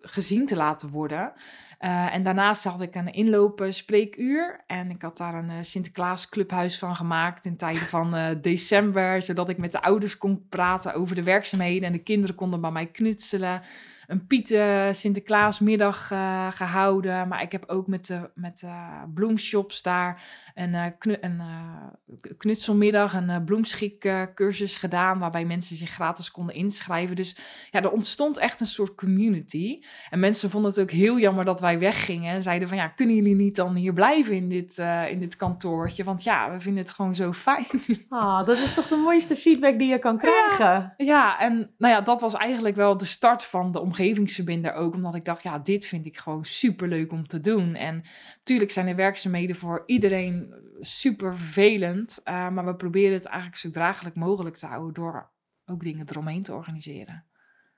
gezien 0.00 0.46
te 0.46 0.56
laten 0.56 0.90
worden. 0.90 1.32
Uh, 1.80 2.14
en 2.14 2.22
daarnaast 2.22 2.64
had 2.64 2.80
ik 2.80 2.94
een 2.94 3.12
inlopen 3.12 3.74
spreekuur. 3.74 4.60
En 4.66 4.90
ik 4.90 5.02
had 5.02 5.16
daar 5.16 5.34
een 5.34 5.50
uh, 5.50 5.56
Sinterklaas 5.60 6.28
clubhuis 6.28 6.78
van 6.78 6.96
gemaakt 6.96 7.44
in 7.44 7.56
tijden 7.56 7.86
van 7.86 8.16
uh, 8.16 8.28
december. 8.40 9.22
Zodat 9.22 9.48
ik 9.48 9.58
met 9.58 9.72
de 9.72 9.82
ouders 9.82 10.18
kon 10.18 10.46
praten 10.48 10.94
over 10.94 11.14
de 11.14 11.22
werkzaamheden. 11.22 11.86
En 11.86 11.92
de 11.92 12.02
kinderen 12.02 12.34
konden 12.36 12.60
bij 12.60 12.70
mij 12.70 12.86
knutselen. 12.86 13.62
Een 14.10 14.26
Pieten 14.26 14.94
Sinterklaasmiddag 14.94 16.06
gehouden. 16.50 17.28
Maar 17.28 17.42
ik 17.42 17.52
heb 17.52 17.64
ook 17.66 17.86
met 17.86 18.06
de, 18.06 18.30
met 18.34 18.58
de 18.58 18.72
bloemshops 19.14 19.82
daar 19.82 20.22
een, 20.54 20.74
uh, 20.74 20.84
knu 20.98 21.16
een 21.20 21.40
uh, 21.40 22.32
knutselmiddag, 22.38 23.14
een 23.14 23.28
uh, 23.28 23.36
bloemschikcursus 23.44 24.76
gedaan, 24.76 25.18
waarbij 25.18 25.44
mensen 25.44 25.76
zich 25.76 25.90
gratis 25.90 26.30
konden 26.30 26.54
inschrijven. 26.54 27.16
Dus 27.16 27.36
ja, 27.70 27.82
er 27.82 27.90
ontstond 27.90 28.38
echt 28.38 28.60
een 28.60 28.66
soort 28.66 28.94
community. 28.94 29.80
En 30.10 30.20
mensen 30.20 30.50
vonden 30.50 30.70
het 30.70 30.80
ook 30.80 30.90
heel 30.90 31.18
jammer 31.18 31.44
dat 31.44 31.60
wij 31.60 31.78
weggingen 31.78 32.34
en 32.34 32.42
zeiden 32.42 32.68
van 32.68 32.76
ja, 32.76 32.88
kunnen 32.88 33.14
jullie 33.14 33.34
niet 33.34 33.56
dan 33.56 33.74
hier 33.74 33.92
blijven 33.92 34.34
in 34.34 34.48
dit, 34.48 34.78
in 35.08 35.20
dit 35.20 35.36
kantoortje? 35.36 36.04
Want 36.04 36.22
ja, 36.22 36.50
we 36.50 36.60
vinden 36.60 36.82
het 36.82 36.92
gewoon 36.92 37.14
zo 37.14 37.32
fijn. 37.32 37.66
Ah, 38.08 38.46
dat 38.46 38.56
is 38.56 38.74
toch 38.74 38.88
de 38.88 38.96
mooiste 38.96 39.36
feedback 39.36 39.78
die 39.78 39.88
je 39.88 39.98
kan 39.98 40.18
krijgen? 40.18 40.66
Ja, 40.66 40.94
ja, 40.96 41.38
en 41.38 41.74
nou 41.78 41.94
ja, 41.94 42.00
dat 42.00 42.20
was 42.20 42.34
eigenlijk 42.34 42.76
wel 42.76 42.96
de 42.96 43.04
start 43.04 43.44
van 43.44 43.72
de 43.72 43.80
omgevingsverbinder 44.00 44.72
ook, 44.72 44.94
omdat 44.94 45.14
ik 45.14 45.24
dacht, 45.24 45.42
ja, 45.42 45.58
dit 45.58 45.86
vind 45.86 46.06
ik 46.06 46.18
gewoon 46.18 46.44
super 46.44 46.88
leuk 46.88 47.12
om 47.12 47.26
te 47.26 47.40
doen. 47.40 47.74
En 47.74 48.02
tuurlijk 48.42 48.70
zijn 48.70 48.88
er 48.88 48.96
werkzaamheden 48.96 49.56
voor 49.56 49.82
iedereen 49.86 50.54
super 50.80 51.36
vervelend. 51.36 52.20
Uh, 52.24 52.50
maar 52.50 52.66
we 52.66 52.76
proberen 52.76 53.12
het 53.12 53.24
eigenlijk 53.24 53.56
zo 53.56 53.70
draaglijk 53.70 54.16
mogelijk 54.16 54.56
te 54.56 54.66
houden 54.66 54.94
door 54.94 55.30
ook 55.64 55.82
dingen 55.82 56.06
eromheen 56.08 56.42
te 56.42 56.54
organiseren. 56.54 57.24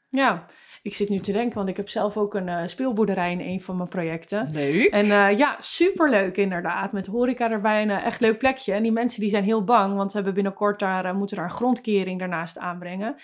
Ja, 0.08 0.44
ik 0.82 0.94
zit 0.94 1.08
nu 1.08 1.18
te 1.18 1.32
denken, 1.32 1.56
want 1.56 1.68
ik 1.68 1.76
heb 1.76 1.88
zelf 1.88 2.16
ook 2.16 2.34
een 2.34 2.48
uh, 2.48 2.62
speelboerderij 2.66 3.32
in 3.32 3.40
een 3.40 3.60
van 3.60 3.76
mijn 3.76 3.88
projecten. 3.88 4.50
Leuk. 4.52 4.84
En 4.84 5.06
uh, 5.06 5.38
ja, 5.38 5.56
superleuk 5.58 6.36
inderdaad. 6.36 6.92
Met 6.92 7.06
horeca 7.06 7.50
erbij 7.50 7.82
een 7.82 7.90
echt 7.90 8.20
leuk 8.20 8.38
plekje. 8.38 8.72
En 8.72 8.82
die 8.82 8.92
mensen 8.92 9.20
die 9.20 9.30
zijn 9.30 9.44
heel 9.44 9.64
bang, 9.64 9.96
want 9.96 10.10
we 10.10 10.16
hebben 10.16 10.34
binnenkort 10.34 10.78
daar, 10.78 11.14
moeten 11.14 11.36
daar 11.36 11.44
een 11.44 11.50
grondkering 11.50 12.18
daarnaast 12.18 12.58
aanbrengen. 12.58 13.16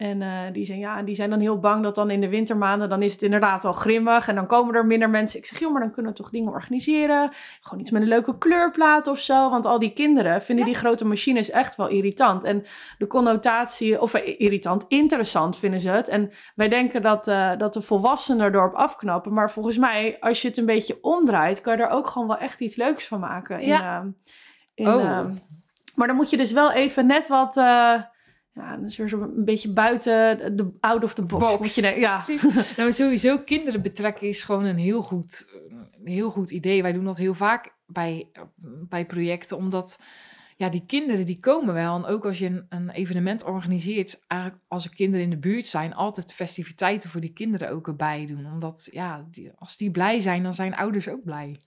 En 0.00 0.20
uh, 0.20 0.38
die, 0.52 0.64
zijn, 0.64 0.78
ja, 0.78 1.02
die 1.02 1.14
zijn 1.14 1.30
dan 1.30 1.40
heel 1.40 1.58
bang 1.58 1.82
dat 1.82 1.94
dan 1.94 2.10
in 2.10 2.20
de 2.20 2.28
wintermaanden, 2.28 2.88
dan 2.88 3.02
is 3.02 3.12
het 3.12 3.22
inderdaad 3.22 3.62
wel 3.62 3.72
grimmig. 3.72 4.28
En 4.28 4.34
dan 4.34 4.46
komen 4.46 4.74
er 4.74 4.86
minder 4.86 5.10
mensen. 5.10 5.38
Ik 5.38 5.46
zeg, 5.46 5.58
joh, 5.58 5.72
maar 5.72 5.80
dan 5.80 5.90
kunnen 5.90 6.12
we 6.12 6.18
toch 6.18 6.30
dingen 6.30 6.52
organiseren. 6.52 7.30
Gewoon 7.60 7.80
iets 7.80 7.90
met 7.90 8.02
een 8.02 8.08
leuke 8.08 8.38
kleurplaat 8.38 9.06
of 9.06 9.18
zo. 9.18 9.50
Want 9.50 9.66
al 9.66 9.78
die 9.78 9.92
kinderen 9.92 10.42
vinden 10.42 10.64
die 10.64 10.74
grote 10.74 11.04
machines 11.04 11.50
echt 11.50 11.76
wel 11.76 11.88
irritant. 11.88 12.44
En 12.44 12.64
de 12.98 13.06
connotatie, 13.06 14.00
of 14.00 14.14
uh, 14.14 14.40
irritant, 14.40 14.84
interessant 14.88 15.58
vinden 15.58 15.80
ze 15.80 15.90
het. 15.90 16.08
En 16.08 16.30
wij 16.54 16.68
denken 16.68 17.02
dat, 17.02 17.28
uh, 17.28 17.56
dat 17.56 17.72
de 17.72 17.82
volwassenen 17.82 18.54
erop 18.54 18.74
afknappen. 18.74 19.32
Maar 19.32 19.50
volgens 19.50 19.78
mij, 19.78 20.16
als 20.20 20.42
je 20.42 20.48
het 20.48 20.56
een 20.56 20.66
beetje 20.66 20.98
omdraait, 21.02 21.60
kan 21.60 21.76
je 21.76 21.82
er 21.82 21.90
ook 21.90 22.06
gewoon 22.06 22.28
wel 22.28 22.38
echt 22.38 22.60
iets 22.60 22.76
leuks 22.76 23.06
van 23.06 23.20
maken. 23.20 23.60
In, 23.60 23.68
ja. 23.68 24.04
in, 24.74 24.88
oh. 24.88 25.24
maar 25.94 26.06
dan 26.06 26.16
moet 26.16 26.30
je 26.30 26.36
dus 26.36 26.52
wel 26.52 26.72
even 26.72 27.06
net 27.06 27.28
wat 27.28 27.60
ja, 28.52 28.76
dat 28.76 28.88
is 28.88 28.96
weer 28.96 29.08
zo 29.08 29.20
een 29.20 29.44
beetje 29.44 29.72
buiten 29.72 30.56
de 30.56 30.70
out 30.80 31.04
of 31.04 31.14
the 31.14 31.22
box. 31.22 31.56
box. 31.56 31.74
Je 31.74 32.00
ja. 32.00 32.24
nou, 32.76 32.92
sowieso 32.92 33.38
kinderen 33.38 33.82
betrekken 33.82 34.28
is 34.28 34.42
gewoon 34.42 34.64
een 34.64 34.78
heel 34.78 35.02
goed, 35.02 35.46
een 36.04 36.12
heel 36.12 36.30
goed 36.30 36.50
idee. 36.50 36.82
Wij 36.82 36.92
doen 36.92 37.04
dat 37.04 37.18
heel 37.18 37.34
vaak 37.34 37.74
bij, 37.86 38.30
bij 38.88 39.06
projecten, 39.06 39.56
omdat 39.56 39.98
ja, 40.56 40.68
die 40.68 40.86
kinderen 40.86 41.26
die 41.26 41.40
komen 41.40 41.74
wel. 41.74 41.96
En 41.96 42.04
ook 42.04 42.24
als 42.24 42.38
je 42.38 42.46
een, 42.46 42.66
een 42.68 42.90
evenement 42.90 43.44
organiseert, 43.44 44.24
eigenlijk 44.26 44.62
als 44.68 44.84
er 44.84 44.94
kinderen 44.94 45.24
in 45.24 45.30
de 45.30 45.38
buurt 45.38 45.66
zijn, 45.66 45.94
altijd 45.94 46.32
festiviteiten 46.32 47.10
voor 47.10 47.20
die 47.20 47.32
kinderen 47.32 47.70
ook 47.70 47.86
erbij 47.86 48.26
doen. 48.26 48.46
Omdat 48.52 48.88
ja, 48.92 49.26
die, 49.30 49.52
als 49.58 49.76
die 49.76 49.90
blij 49.90 50.20
zijn, 50.20 50.42
dan 50.42 50.54
zijn 50.54 50.76
ouders 50.76 51.08
ook 51.08 51.24
blij. 51.24 51.60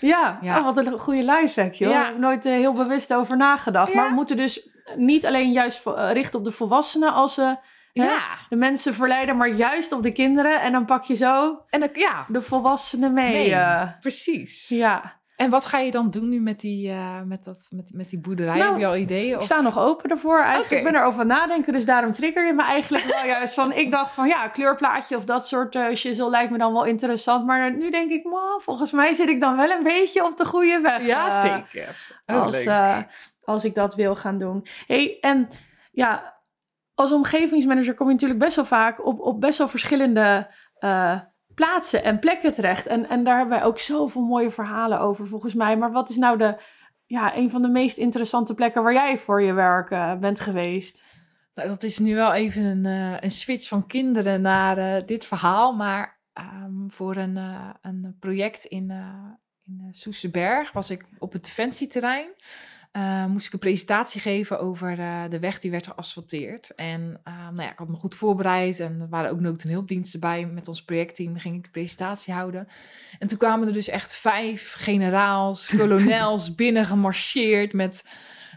Ja, 0.00 0.38
ja. 0.42 0.58
Oh, 0.58 0.64
wat 0.64 0.76
een 0.76 0.98
goede 0.98 1.24
lifehack, 1.24 1.72
joh. 1.72 1.90
Ja. 1.90 2.10
Nooit 2.10 2.46
uh, 2.46 2.52
heel 2.52 2.72
bewust 2.72 3.14
over 3.14 3.36
nagedacht. 3.36 3.94
Maar 3.94 4.08
we 4.08 4.14
moeten 4.14 4.36
dus 4.36 4.68
niet 4.96 5.26
alleen 5.26 5.52
juist 5.52 5.86
uh, 5.86 6.12
richten 6.12 6.38
op 6.38 6.44
de 6.44 6.52
volwassenen 6.52 7.12
als 7.12 7.34
ze 7.34 7.56
ja. 7.92 8.38
de 8.48 8.56
mensen 8.56 8.94
verleiden, 8.94 9.36
maar 9.36 9.48
juist 9.48 9.92
op 9.92 10.02
de 10.02 10.12
kinderen. 10.12 10.60
En 10.60 10.72
dan 10.72 10.84
pak 10.84 11.04
je 11.04 11.14
zo 11.14 11.62
en 11.68 11.80
dan, 11.80 11.88
ja. 11.92 12.24
de 12.28 12.42
volwassenen 12.42 13.12
mee. 13.12 13.32
mee. 13.32 13.50
Uh, 13.50 13.82
precies. 14.00 14.68
Ja. 14.68 15.16
En 15.36 15.50
wat 15.50 15.66
ga 15.66 15.78
je 15.78 15.90
dan 15.90 16.10
doen 16.10 16.28
nu 16.28 16.40
met 16.40 16.60
die, 16.60 16.88
uh, 16.88 17.20
met 17.24 17.44
dat, 17.44 17.68
met, 17.70 17.90
met 17.94 18.10
die 18.10 18.18
boerderij? 18.18 18.58
Nou, 18.58 18.70
Heb 18.70 18.78
je 18.78 18.86
al 18.86 18.96
ideeën? 18.96 19.34
Of? 19.34 19.40
Ik 19.40 19.46
sta 19.46 19.60
nog 19.60 19.78
open 19.78 20.10
ervoor. 20.10 20.38
Eigenlijk, 20.38 20.66
okay. 20.66 20.78
Ik 20.78 20.84
ben 20.84 20.94
erover 20.94 21.26
nadenken, 21.26 21.72
dus 21.72 21.84
daarom 21.84 22.12
trigger 22.12 22.46
je 22.46 22.52
me 22.52 22.62
eigenlijk 22.62 23.04
wel 23.04 23.26
juist 23.36 23.54
van... 23.54 23.72
Ik 23.72 23.90
dacht 23.90 24.12
van 24.12 24.28
ja, 24.28 24.48
kleurplaatje 24.48 25.16
of 25.16 25.24
dat 25.24 25.46
soort 25.46 25.74
uh, 25.74 25.94
shizzle 25.94 26.30
lijkt 26.30 26.50
me 26.50 26.58
dan 26.58 26.72
wel 26.72 26.84
interessant. 26.84 27.46
Maar 27.46 27.76
nu 27.76 27.90
denk 27.90 28.10
ik, 28.10 28.24
man, 28.24 28.60
volgens 28.60 28.92
mij 28.92 29.14
zit 29.14 29.28
ik 29.28 29.40
dan 29.40 29.56
wel 29.56 29.70
een 29.70 29.82
beetje 29.82 30.24
op 30.24 30.36
de 30.36 30.44
goede 30.44 30.80
weg. 30.80 31.06
Ja, 31.06 31.26
uh, 31.26 31.40
zeker. 31.40 32.20
Oh, 32.26 32.42
als, 32.42 32.64
als 33.48 33.64
ik 33.64 33.74
dat 33.74 33.94
wil 33.94 34.16
gaan 34.16 34.38
doen. 34.38 34.66
Hey, 34.86 35.18
en 35.20 35.48
ja, 35.90 36.40
als 36.94 37.12
omgevingsmanager 37.12 37.94
kom 37.94 38.06
je 38.06 38.12
natuurlijk 38.12 38.40
best 38.40 38.56
wel 38.56 38.64
vaak 38.64 39.06
op, 39.06 39.20
op 39.20 39.40
best 39.40 39.58
wel 39.58 39.68
verschillende 39.68 40.50
uh, 40.80 41.20
plaatsen 41.54 42.04
en 42.04 42.18
plekken 42.18 42.52
terecht. 42.52 42.86
En, 42.86 43.08
en 43.08 43.24
daar 43.24 43.36
hebben 43.36 43.58
wij 43.58 43.66
ook 43.66 43.78
zoveel 43.78 44.22
mooie 44.22 44.50
verhalen 44.50 45.00
over 45.00 45.26
volgens 45.26 45.54
mij. 45.54 45.76
Maar 45.76 45.92
wat 45.92 46.08
is 46.08 46.16
nou 46.16 46.38
de, 46.38 46.56
ja, 47.06 47.36
een 47.36 47.50
van 47.50 47.62
de 47.62 47.68
meest 47.68 47.96
interessante 47.96 48.54
plekken 48.54 48.82
waar 48.82 48.92
jij 48.92 49.18
voor 49.18 49.42
je 49.42 49.52
werk 49.52 49.90
uh, 49.90 50.14
bent 50.14 50.40
geweest? 50.40 51.02
Nou, 51.54 51.68
dat 51.68 51.82
is 51.82 51.98
nu 51.98 52.14
wel 52.14 52.32
even 52.32 52.62
een, 52.62 52.86
uh, 52.86 53.20
een 53.20 53.30
switch 53.30 53.68
van 53.68 53.86
kinderen 53.86 54.40
naar 54.40 55.06
dit 55.06 55.24
verhaal. 55.24 55.72
Maar 55.72 56.20
um, 56.64 56.86
voor 56.90 57.16
een, 57.16 57.36
een 57.80 58.16
project 58.20 58.64
in, 58.64 58.90
in 59.64 59.88
Soesterberg 59.90 60.72
was 60.72 60.90
ik 60.90 61.04
op 61.18 61.32
het 61.32 61.44
defensieterrein. 61.44 62.28
Moest 63.28 63.46
ik 63.46 63.52
een 63.52 63.58
presentatie 63.58 64.20
geven 64.20 64.60
over 64.60 64.96
de 65.30 65.38
weg 65.38 65.58
die 65.58 65.70
werd 65.70 65.86
geasfalteerd. 65.86 66.74
En 66.74 67.20
nou 67.24 67.62
ja, 67.62 67.70
ik 67.70 67.78
had 67.78 67.88
me 67.88 67.96
goed 67.96 68.14
voorbereid 68.14 68.80
en 68.80 69.00
er 69.00 69.08
waren 69.08 69.30
ook 69.30 69.40
nood- 69.40 69.62
en 69.62 69.70
hulpdiensten 69.70 70.20
bij. 70.20 70.46
Met 70.46 70.68
ons 70.68 70.84
projectteam 70.84 71.38
ging 71.38 71.56
ik 71.56 71.64
de 71.64 71.70
presentatie 71.70 72.34
houden. 72.34 72.68
En 73.18 73.28
toen 73.28 73.38
kwamen 73.38 73.66
er 73.66 73.72
dus 73.72 73.88
echt 73.88 74.14
vijf 74.14 74.74
generaals, 74.78 75.66
kolonels 75.76 76.54
binnen 76.54 76.84
gemarcheerd 76.84 77.72
met 77.72 78.04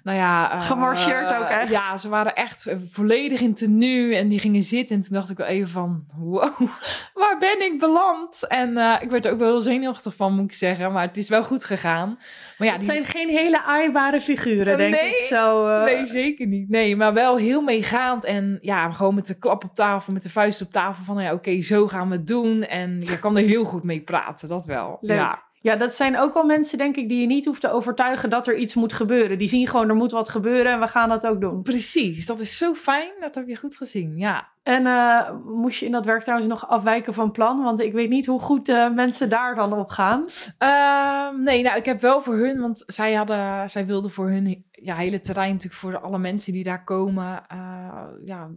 nou 0.04 0.18
ja... 0.18 0.56
Uh, 0.56 0.62
Gemarcheerd 0.62 1.34
ook 1.34 1.48
echt? 1.48 1.72
Ja, 1.72 1.98
ze 1.98 2.10
waren 2.10 2.36
echt 2.36 2.76
volledig 2.92 3.40
in 3.40 3.54
tenue 3.54 4.16
en 4.16 4.28
die 4.28 4.40
gingen 4.40 4.64
zitten. 4.64 4.96
En 4.96 5.02
toen 5.02 5.14
dacht 5.14 5.30
ik 5.30 5.38
wel 5.38 5.48
even 5.48 5.70
van, 5.70 6.06
wow, 6.18 6.60
waar 7.14 7.38
ben 7.40 7.62
ik 7.62 7.80
beland? 7.80 8.48
En 8.48 8.70
uh, 8.70 8.96
ik 9.00 9.10
werd 9.10 9.26
er 9.26 9.32
ook 9.32 9.40
wel 9.40 9.48
heel 9.48 9.62
zenuwachtig 9.62 10.16
van, 10.16 10.36
moet 10.36 10.46
ik 10.46 10.54
zeggen. 10.54 10.92
Maar 10.92 11.08
het 11.08 11.18
is 11.18 11.30
wel 11.30 11.44
goed 11.44 11.66
gegaan. 11.66 12.20
Maar 12.58 12.68
ja, 12.68 12.74
het 12.74 12.82
die... 12.82 12.92
zijn 12.92 13.06
geen 13.06 13.30
hele 13.30 13.64
aaibare 13.64 14.22
figuren, 14.22 14.78
denk 14.78 14.94
nee, 14.94 15.10
ik 15.10 15.20
zo. 15.20 15.68
Uh... 15.68 15.84
Nee, 15.84 16.06
zeker 16.06 16.48
niet. 16.48 16.70
Nee, 16.70 16.96
maar 16.96 17.14
wel 17.14 17.38
heel 17.38 17.62
meegaand. 17.62 18.26
En 18.26 18.58
ja, 18.62 18.92
gewoon 18.92 19.16
met 19.16 19.28
de 19.28 19.40
klap 19.40 19.64
op 19.64 19.74
tafel, 19.74 20.14
met 20.14 20.24
de 20.24 20.30
vuist 20.30 20.62
op 20.62 20.72
tafel. 20.72 21.04
Van, 21.04 21.24
ja, 21.24 21.34
oké, 21.34 21.62
zo 21.62 21.88
gaan 21.88 22.10
we 22.10 22.16
het 22.16 22.28
doen. 22.28 22.64
En 22.64 23.02
je 23.02 23.20
kan 23.20 23.38
er 23.38 23.44
heel 23.44 23.64
goed 23.64 23.84
mee 23.84 24.02
praten, 24.02 24.48
dat 24.48 24.66
wel. 24.66 24.98
Leuk. 25.02 25.18
Ja. 25.18 25.50
Ja, 25.64 25.76
dat 25.76 25.96
zijn 25.96 26.18
ook 26.20 26.34
wel 26.34 26.44
mensen, 26.44 26.78
denk 26.78 26.96
ik, 26.96 27.10
die 27.10 27.22
je 27.22 27.28
niet 27.28 27.46
hoeft 27.46 27.62
te 27.62 27.72
overtuigen 27.72 28.30
dat 28.30 28.48
er 28.48 28.58
iets 28.58 28.76
moet 28.76 28.94
gebeuren. 28.94 29.38
Die 29.38 29.48
zien 29.48 29.68
gewoon, 29.68 29.90
er 29.90 29.96
moet 29.96 30.12
wat 30.12 30.30
gebeuren 30.30 30.72
en 30.72 30.80
we 30.80 30.88
gaan 30.88 31.10
dat 31.10 31.28
ook 31.28 31.42
doen. 31.42 31.62
Precies, 31.62 32.26
dat 32.26 32.40
is 32.40 32.58
zo 32.58 32.74
fijn. 32.74 33.12
Dat 33.20 33.36
heb 33.36 33.48
je 33.48 33.56
goed 33.56 33.76
gezien, 33.76 34.18
ja. 34.18 34.50
En 34.64 34.86
uh, 34.86 35.30
moest 35.46 35.80
je 35.80 35.86
in 35.86 35.92
dat 35.92 36.06
werk 36.06 36.22
trouwens 36.22 36.50
nog 36.50 36.70
afwijken 36.70 37.14
van 37.14 37.32
plan? 37.32 37.64
Want 37.64 37.82
ik 37.82 37.94
weet 37.94 38.10
niet 38.10 38.26
hoe 38.26 38.40
goed 38.40 38.70
uh, 38.70 38.94
mensen 38.94 39.30
daar 39.30 39.56
dan 39.56 39.74
op 39.74 39.90
gaan. 39.90 40.26
Uh, 40.64 41.44
nee, 41.44 41.64
nou, 41.64 41.78
ik 41.78 41.86
heb 41.86 42.02
wel 42.02 42.22
voor 42.22 42.36
hun, 42.36 42.60
want 42.60 42.84
zij, 42.88 43.14
hadden, 43.14 43.70
zij 43.70 43.86
wilden 43.86 44.12
voor 44.12 44.30
hun 44.30 44.66
ja, 44.72 44.96
hele 44.96 45.20
terrein, 45.20 45.52
natuurlijk 45.52 45.82
voor 45.82 46.00
alle 46.00 46.20
mensen 46.20 46.54
die 46.54 46.64
daar 46.64 46.84
komen, 46.84 47.44
uh, 47.54 48.04
ja, 48.26 48.50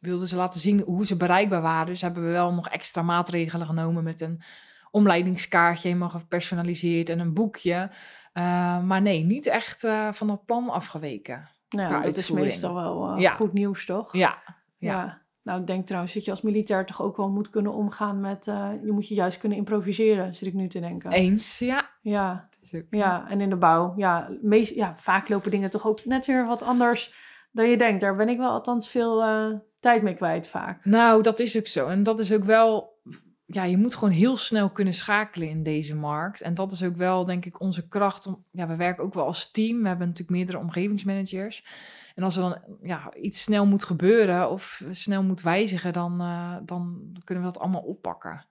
wilden 0.00 0.28
ze 0.28 0.36
laten 0.36 0.60
zien 0.60 0.80
hoe 0.80 1.06
ze 1.06 1.16
bereikbaar 1.16 1.62
waren. 1.62 1.86
Dus 1.86 2.00
hebben 2.00 2.24
we 2.24 2.30
wel 2.30 2.52
nog 2.52 2.68
extra 2.68 3.02
maatregelen 3.02 3.66
genomen 3.66 4.04
met 4.04 4.20
een 4.20 4.42
omleidingskaartje, 4.90 5.88
helemaal 5.88 6.10
gepersonaliseerd 6.10 7.08
en 7.08 7.18
een 7.18 7.34
boekje. 7.34 7.90
Uh, 8.34 8.82
maar 8.82 9.02
nee, 9.02 9.24
niet 9.24 9.46
echt 9.46 9.84
uh, 9.84 10.12
van 10.12 10.26
dat 10.26 10.44
plan 10.44 10.68
afgeweken. 10.68 11.48
Nou, 11.68 12.02
dat 12.02 12.16
is 12.16 12.30
meestal 12.30 12.74
wel 12.74 13.14
uh, 13.14 13.20
ja. 13.20 13.30
goed 13.30 13.52
nieuws, 13.52 13.86
toch? 13.86 14.12
Ja. 14.12 14.38
ja. 14.78 14.92
ja. 14.92 15.22
Nou, 15.42 15.60
ik 15.60 15.66
denk 15.66 15.86
trouwens 15.86 16.14
dat 16.14 16.24
je 16.24 16.30
als 16.30 16.42
militair 16.42 16.86
toch 16.86 17.02
ook 17.02 17.16
wel 17.16 17.30
moet 17.30 17.50
kunnen 17.50 17.72
omgaan 17.72 18.20
met... 18.20 18.44
je 18.82 18.92
moet 18.92 19.08
je 19.08 19.14
juist 19.14 19.38
kunnen 19.38 19.58
improviseren, 19.58 20.34
zit 20.34 20.48
ik 20.48 20.54
nu 20.54 20.68
te 20.68 20.80
denken. 20.80 21.10
Eens, 21.10 21.58
ja. 21.58 21.90
Ja, 22.00 22.48
ja 22.90 23.28
en 23.28 23.40
in 23.40 23.50
de 23.50 23.56
bouw. 23.56 23.92
Ja, 23.96 24.28
meest, 24.42 24.74
ja, 24.74 24.96
vaak 24.96 25.28
lopen 25.28 25.50
dingen 25.50 25.70
toch 25.70 25.86
ook 25.86 26.04
net 26.04 26.26
weer 26.26 26.46
wat 26.46 26.62
anders 26.62 27.12
dan 27.52 27.68
je 27.68 27.76
denkt. 27.76 28.00
Daar 28.00 28.16
ben 28.16 28.28
ik 28.28 28.38
wel 28.38 28.50
althans 28.50 28.88
veel 28.88 29.22
tijd 29.80 30.02
mee 30.02 30.14
kwijt 30.14 30.48
vaak. 30.48 30.84
Nou, 30.84 31.22
dat 31.22 31.38
is 31.38 31.58
ook 31.58 31.66
zo. 31.66 31.86
En 31.86 32.02
dat 32.02 32.18
is 32.18 32.32
ook 32.32 32.44
wel 32.44 32.98
ja, 33.50 33.64
je 33.64 33.76
moet 33.76 33.94
gewoon 33.94 34.14
heel 34.14 34.36
snel 34.36 34.70
kunnen 34.70 34.94
schakelen 34.94 35.48
in 35.48 35.62
deze 35.62 35.94
markt. 35.94 36.40
En 36.40 36.54
dat 36.54 36.72
is 36.72 36.82
ook 36.82 36.96
wel, 36.96 37.24
denk 37.24 37.44
ik, 37.44 37.60
onze 37.60 37.88
kracht. 37.88 38.26
Om, 38.26 38.42
ja, 38.52 38.66
we 38.66 38.76
werken 38.76 39.04
ook 39.04 39.14
wel 39.14 39.24
als 39.24 39.50
team. 39.50 39.82
We 39.82 39.88
hebben 39.88 40.06
natuurlijk 40.06 40.36
meerdere 40.36 40.58
omgevingsmanagers. 40.58 41.64
En 42.14 42.22
als 42.22 42.36
er 42.36 42.42
dan 42.42 42.58
ja, 42.82 43.14
iets 43.14 43.42
snel 43.42 43.66
moet 43.66 43.84
gebeuren 43.84 44.50
of 44.50 44.82
snel 44.90 45.22
moet 45.22 45.42
wijzigen, 45.42 45.92
dan, 45.92 46.20
uh, 46.20 46.56
dan 46.62 47.12
kunnen 47.24 47.44
we 47.44 47.50
dat 47.50 47.60
allemaal 47.60 47.80
oppakken. 47.80 48.46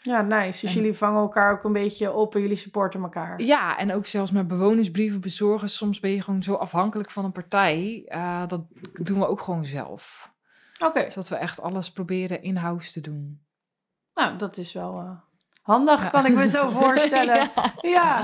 Ja, 0.00 0.22
nice. 0.22 0.60
Dus 0.60 0.74
en, 0.74 0.80
jullie 0.80 0.96
vangen 0.96 1.20
elkaar 1.20 1.52
ook 1.52 1.64
een 1.64 1.72
beetje 1.72 2.12
op 2.12 2.34
en 2.34 2.40
jullie 2.40 2.56
supporten 2.56 3.02
elkaar. 3.02 3.42
Ja, 3.42 3.78
en 3.78 3.92
ook 3.92 4.06
zelfs 4.06 4.30
met 4.30 4.48
bewonersbrieven 4.48 5.20
bezorgen. 5.20 5.68
Soms 5.68 6.00
ben 6.00 6.10
je 6.10 6.22
gewoon 6.22 6.42
zo 6.42 6.54
afhankelijk 6.54 7.10
van 7.10 7.24
een 7.24 7.32
partij. 7.32 8.04
Uh, 8.08 8.46
dat 8.46 8.64
doen 8.92 9.18
we 9.18 9.26
ook 9.26 9.40
gewoon 9.40 9.66
zelf. 9.66 10.32
Oké. 10.74 10.86
Okay. 10.86 11.04
Dus 11.04 11.14
dat 11.14 11.28
we 11.28 11.36
echt 11.36 11.60
alles 11.60 11.92
proberen 11.92 12.42
in-house 12.42 12.92
te 12.92 13.00
doen. 13.00 13.40
Nou, 14.14 14.36
dat 14.36 14.56
is 14.56 14.72
wel 14.72 15.00
uh, 15.00 15.10
handig, 15.62 16.02
ja. 16.02 16.08
kan 16.08 16.26
ik 16.26 16.34
me 16.34 16.48
zo 16.48 16.68
voorstellen. 16.80 17.34
ja. 17.34 17.72
ja. 17.80 18.22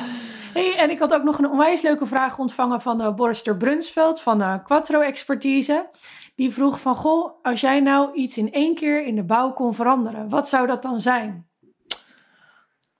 Hey, 0.53 0.77
en 0.77 0.91
ik 0.91 0.99
had 0.99 1.15
ook 1.15 1.23
nog 1.23 1.39
een 1.39 1.51
onwijs 1.51 1.83
leuke 1.83 2.07
vraag 2.07 2.39
ontvangen 2.39 2.81
van 2.81 3.01
uh, 3.01 3.15
Boris 3.15 3.43
ter 3.43 3.57
Brunsveld 3.57 4.21
van 4.21 4.41
uh, 4.41 4.55
Quattro 4.65 5.01
Expertise. 5.01 5.89
Die 6.35 6.51
vroeg 6.51 6.81
van, 6.81 6.95
goh, 6.95 7.43
als 7.43 7.61
jij 7.61 7.81
nou 7.81 8.15
iets 8.15 8.39
in 8.39 8.53
één 8.53 8.75
keer 8.75 9.05
in 9.05 9.17
de 9.17 9.25
bouw 9.25 9.53
kon 9.53 9.75
veranderen, 9.75 10.29
wat 10.29 10.49
zou 10.49 10.67
dat 10.67 10.83
dan 10.83 11.01
zijn? 11.01 11.49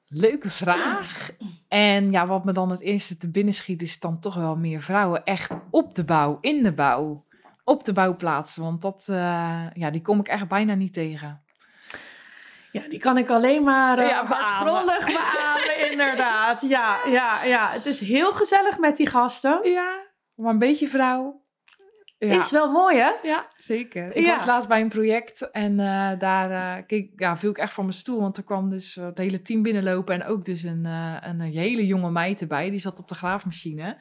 Leuke 0.09 0.51
vraag. 0.51 1.31
En 1.69 2.11
ja, 2.11 2.27
wat 2.27 2.45
me 2.45 2.53
dan 2.53 2.71
het 2.71 2.81
eerste 2.81 3.17
te 3.17 3.31
binnen 3.31 3.55
schiet, 3.55 3.83
is 3.83 4.01
dan 4.01 4.21
toch 4.21 4.35
wel 4.35 4.57
meer 4.57 4.83
vrouwen 4.83 5.25
echt 5.25 5.59
op 5.71 5.95
de 5.95 6.05
bouw, 6.05 6.39
in 6.41 6.63
de 6.63 6.73
bouw, 6.73 7.25
op 7.65 7.85
de 7.85 7.93
bouwplaatsen. 7.93 8.63
Want 8.63 8.81
dat, 8.81 9.07
uh, 9.11 9.67
ja, 9.73 9.91
die 9.91 10.03
kom 10.03 10.21
ik 10.21 10.29
echt 10.29 10.49
bijna 10.49 10.75
niet 10.75 10.93
tegen. 10.93 11.43
Ja, 12.83 12.89
die 12.89 12.99
kan 12.99 13.19
ik 13.19 13.29
alleen 13.31 13.63
maar 13.63 13.99
uh, 13.99 14.09
Ja, 14.09 14.25
hardgrondig 14.27 15.05
beamen, 15.07 15.91
inderdaad. 15.91 16.61
Ja, 16.61 16.99
ja, 17.07 17.45
ja, 17.45 17.71
het 17.71 17.87
is 17.87 18.01
heel 18.01 18.33
gezellig 18.33 18.79
met 18.79 18.97
die 18.97 19.07
gasten. 19.07 19.71
Ja, 19.71 20.07
maar 20.35 20.53
een 20.53 20.59
beetje 20.59 20.89
vrouw. 20.89 21.47
Ja. 22.19 22.35
Is 22.39 22.51
wel 22.51 22.71
mooi, 22.71 22.97
hè? 22.97 23.11
Ja, 23.23 23.47
zeker. 23.57 24.17
Ik 24.17 24.25
Ja. 24.25 24.35
was 24.35 24.47
laatst 24.47 24.69
bij 24.69 24.81
een 24.81 24.89
project 24.89 25.51
en 25.51 25.81
eh, 25.81 26.11
daar 26.19 26.51
eh, 26.51 26.87
keek, 26.87 27.13
ja, 27.17 27.37
viel 27.39 27.51
ik 27.51 27.59
echt 27.59 27.73
van 27.73 27.85
mijn 27.85 27.97
stoel. 27.97 28.21
Want 28.21 28.37
er 28.37 28.45
kwam 28.45 28.71
dus 28.71 28.95
het 28.95 29.19
hele 29.19 29.43
team 29.43 29.63
binnenlopen 29.63 30.15
en 30.15 30.25
ook 30.25 30.45
dus 30.45 30.63
een, 30.63 30.85
een, 30.85 31.41
hele 31.41 31.87
jonge 31.87 32.11
meid 32.11 32.41
erbij. 32.41 32.71
Die 32.71 32.81
zat 32.81 32.99
op 32.99 33.09
de 33.09 33.15
graafmachine. 33.15 33.97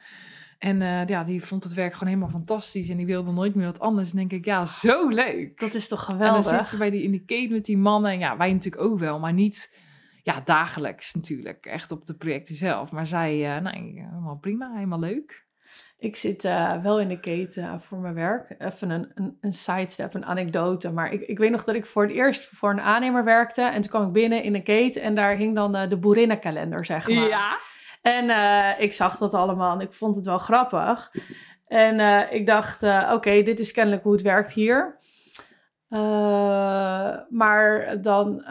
En 0.58 0.82
eh, 0.82 1.06
ja, 1.06 1.24
die 1.24 1.44
vond 1.44 1.64
het 1.64 1.74
werk 1.74 1.92
gewoon 1.92 2.08
helemaal 2.08 2.30
fantastisch. 2.30 2.88
En 2.88 2.96
die 2.96 3.06
wilde 3.06 3.32
nooit 3.32 3.54
meer 3.54 3.66
wat 3.66 3.80
anders. 3.80 4.10
En 4.10 4.16
denk 4.16 4.32
ik, 4.32 4.44
ja, 4.44 4.66
zo 4.66 5.08
leuk. 5.08 5.60
Dat 5.60 5.74
is 5.74 5.88
toch 5.88 6.08
En 6.08 6.18
dan 6.18 6.26
geweldig? 6.26 6.56
zit 6.56 6.66
ze 6.66 6.76
bij 6.76 6.90
die, 6.90 7.02
in 7.02 7.10
die 7.10 7.24
keten 7.24 7.52
met 7.52 7.64
die 7.64 7.78
mannen. 7.78 8.10
En 8.10 8.18
ja, 8.18 8.36
wij 8.36 8.52
natuurlijk 8.52 8.82
ook 8.82 8.98
wel, 8.98 9.18
maar 9.18 9.32
niet 9.32 9.76
ja, 10.22 10.40
dagelijks 10.44 11.14
natuurlijk. 11.14 11.66
Echt 11.66 11.90
op 11.90 12.06
de 12.06 12.14
projecten 12.14 12.54
zelf. 12.54 12.92
Maar 12.92 13.06
zij, 13.06 13.56
eh 13.56 13.62
nee, 13.62 14.06
helemaal 14.10 14.38
prima, 14.38 14.72
helemaal 14.74 15.00
leuk. 15.00 15.46
Ik 15.98 16.16
zit 16.16 16.44
eh, 16.44 16.82
wel 16.82 17.00
in 17.00 17.08
de 17.08 17.20
keten 17.20 17.80
voor 17.80 17.98
mijn 17.98 18.14
werk. 18.14 18.54
Even 18.58 18.90
een, 18.90 19.10
een, 19.14 19.38
een 19.40 19.52
sidestep, 19.52 20.14
een 20.14 20.24
anekdote. 20.24 20.92
Maar 20.92 21.12
ik, 21.12 21.20
ik 21.20 21.38
weet 21.38 21.50
nog 21.50 21.64
dat 21.64 21.74
ik 21.74 21.86
voor 21.86 22.02
het 22.02 22.12
eerst 22.12 22.44
voor 22.44 22.70
een 22.70 22.80
aannemer 22.80 23.24
werkte. 23.24 23.62
En 23.62 23.80
toen 23.80 23.90
kwam 23.90 24.06
ik 24.06 24.12
binnen 24.12 24.42
in 24.42 24.54
een 24.54 24.62
keten 24.62 25.02
en 25.02 25.14
daar 25.14 25.36
hing 25.36 25.54
dan 25.54 25.88
de 25.88 25.98
boerinnenkalender, 25.98 26.84
zeg 26.84 27.08
maar. 27.08 27.28
En 28.08 28.30
eh, 28.30 28.82
ik 28.82 28.92
zag 28.92 29.18
dat 29.18 29.34
allemaal 29.34 29.74
en 29.74 29.80
ik 29.80 29.92
vond 29.92 30.16
het 30.16 30.26
wel 30.26 30.38
grappig. 30.38 31.12
En 31.66 32.00
eh, 32.00 32.32
ik 32.32 32.46
dacht, 32.46 32.82
eh, 32.82 33.10
oké, 33.14 33.42
dit 33.42 33.60
is 33.60 33.72
kennelijk 33.72 34.02
hoe 34.02 34.12
het 34.12 34.22
werkt 34.22 34.52
hier. 34.52 34.96
Maar 37.28 38.00
dan 38.00 38.42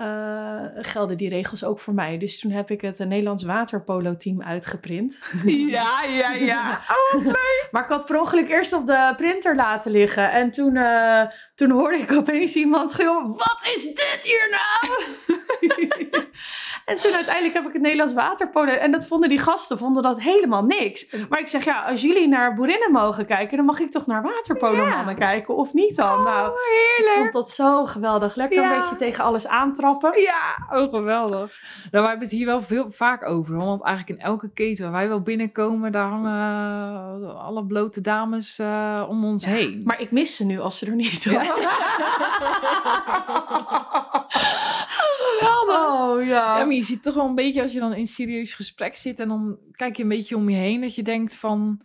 gelden 0.76 1.18
die 1.18 1.30
regels 1.30 1.64
ook 1.64 1.80
voor 1.80 1.94
mij. 1.94 2.18
Dus 2.18 2.40
toen 2.40 2.52
heb 2.52 2.72
ik 2.72 2.82
het 2.82 3.00
Nederlands 3.00 3.44
waterpolo-team 3.44 4.44
uitgeprint. 4.44 5.20
Ja, 5.78 6.04
ja, 6.04 6.34
ja. 6.34 6.82
Maar 7.72 7.84
ik 7.84 7.90
had 7.90 8.06
per 8.06 8.20
ongeluk 8.20 8.50
eerst 8.50 8.74
op 8.74 8.86
de 8.86 9.14
printer 9.18 9.56
laten 9.56 9.92
liggen. 9.92 10.32
En 10.32 10.52
toen, 10.52 10.80
toen 11.56 11.72
hoorde 11.72 11.98
ik 11.98 12.12
opeens 12.12 12.56
iemand 12.56 12.92
schreeuwen... 12.92 13.28
Wat 13.28 13.72
is 13.76 13.84
dit 13.84 14.20
hier 14.22 14.50
nou? 14.50 14.96
en 16.88 16.98
toen 16.98 17.14
uiteindelijk 17.14 17.54
heb 17.54 17.66
ik 17.66 17.74
het 17.74 17.82
Nederlands 17.82 18.14
waterpolo... 18.14 18.72
En 18.72 18.92
dat 18.92 19.08
vonden 19.08 19.30
die 19.30 19.40
gasten 19.40 19.78
vonden 19.78 20.04
dat 20.04 20.22
helemaal 20.22 20.64
niks. 20.64 21.16
Maar 21.30 21.40
ik 21.40 21.48
zeg, 21.48 21.66
ja, 21.66 21.84
als 21.84 22.02
jullie 22.02 22.28
naar 22.28 22.54
boerinnen 22.56 22.92
mogen 22.92 23.26
kijken... 23.26 23.58
dan 23.58 23.66
mag 23.66 23.80
ik 23.80 23.92
toch 23.92 24.08
naar 24.08 24.22
waterpolo-mannen 24.22 25.16
kijken, 25.16 25.56
of 25.56 25.74
niet 25.74 25.96
dan? 25.96 26.24
nou, 26.24 26.52
ik 26.98 27.12
vond 27.16 27.34
dat 27.34 27.50
zo 27.50 27.86
geweldig. 27.86 28.36
Lekker 28.36 28.62
Ja. 28.62 28.74
een 28.74 28.80
beetje 28.80 28.96
tegen 28.96 29.24
alles 29.24 29.48
aantrappen. 29.48 30.22
Ja, 30.22 30.68
oh 30.80 30.94
geweldig. 30.94 31.36
Nou, 31.92 31.92
wij 31.92 32.02
hebben 32.02 32.22
het 32.28 32.32
hier 32.32 32.46
wel 32.46 32.62
veel 32.62 32.92
vaak 32.92 33.26
over. 33.26 33.56
hoor. 33.56 33.66
Want 33.66 33.84
eigenlijk 33.84 34.20
in 34.20 34.26
elke 34.26 34.50
keten 34.54 34.84
waar 34.84 34.94
wij 34.94 35.08
wel 35.08 35.22
binnenkomen, 35.22 35.92
daar 35.92 36.08
hangen 36.08 36.32
eh, 37.22 37.46
alle 37.46 37.66
blote 37.66 38.02
dames 38.02 38.60
eh, 38.60 39.04
om 39.10 39.26
ons 39.26 39.46
heen. 39.46 39.82
Maar 39.86 40.02
ik 40.02 40.12
mis 40.12 40.36
ze 40.36 40.46
nu 40.46 40.60
als 40.60 40.78
ze 40.78 40.86
er 40.86 40.96
niet 40.96 41.26
Ja. 45.40 45.58
Oh 45.68 46.24
ja. 46.24 46.58
Ja, 46.58 46.66
maar 46.66 46.74
je 46.74 46.82
ziet 46.82 47.04
toch 47.04 47.14
wel 47.14 47.26
een 47.26 47.36
beetje 47.36 47.62
als 47.62 47.72
je 47.72 47.80
dan 47.80 47.94
in 47.94 48.00
een 48.00 48.08
serieus 48.08 48.54
gesprek 48.54 48.96
zit 48.96 49.20
en 49.20 49.28
dan 49.28 49.58
kijk 49.72 49.98
je 49.98 50.04
een 50.04 50.10
beetje 50.10 50.36
om 50.36 50.50
je 50.50 50.56
heen 50.56 50.82
dat 50.82 50.96
je 50.96 51.04
denkt 51.04 51.36
van, 51.36 51.82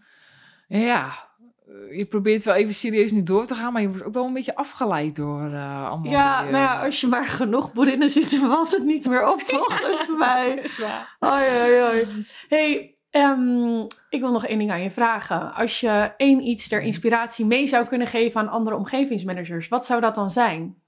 ja, 0.69 1.29
eh, 1.67 1.99
je 1.99 2.05
probeert 2.05 2.45
wel 2.45 2.55
even 2.55 2.75
serieus 2.75 3.13
nu 3.13 3.23
door 3.23 3.47
te 3.47 3.55
gaan, 3.55 3.73
maar 3.73 3.83
je 3.83 3.89
wordt 3.89 4.05
ook 4.05 4.15
wel 4.15 4.27
een 4.27 4.33
beetje 4.33 4.57
afgeleid 4.57 5.17
door 5.17 5.53
eh 5.53 5.89
allemaal. 5.89 6.13
Ja, 6.13 6.43
die, 6.43 6.51
nou 6.51 6.65
eh, 6.65 6.71
ja, 6.71 6.85
als 6.85 7.01
je 7.01 7.07
maar 7.07 7.27
genoeg 7.27 7.73
boerinnen 7.73 8.15
dan 8.15 8.49
valt 8.49 8.71
het 8.71 8.85
niet 8.85 9.07
meer 9.07 9.33
op, 9.33 9.41
volgens 9.57 10.07
mij. 10.19 10.61
is 10.63 10.79
waar. 10.79 11.17
Oi, 11.19 11.45
oi, 11.63 11.83
oi. 11.83 12.25
Hey, 12.49 12.95
Ehm, 13.13 13.81
ik 14.09 14.21
wil 14.21 14.33
nog 14.33 14.47
één 14.47 14.59
ding 14.59 14.71
aan 14.71 14.83
je 14.83 14.91
vragen. 14.91 15.55
Als 15.55 15.81
je 15.81 16.13
één 16.17 16.47
iets 16.47 16.69
ter 16.69 16.81
inspiratie 16.81 17.47
mee 17.47 17.67
zou 17.67 17.87
kunnen 17.87 18.07
geven 18.07 18.41
aan 18.41 18.49
andere 18.49 18.77
omgevingsmanagers, 18.77 19.69
wat 19.69 19.87
zou 19.87 20.01
dat 20.01 20.15
dan 20.15 20.31
zijn? 20.31 20.82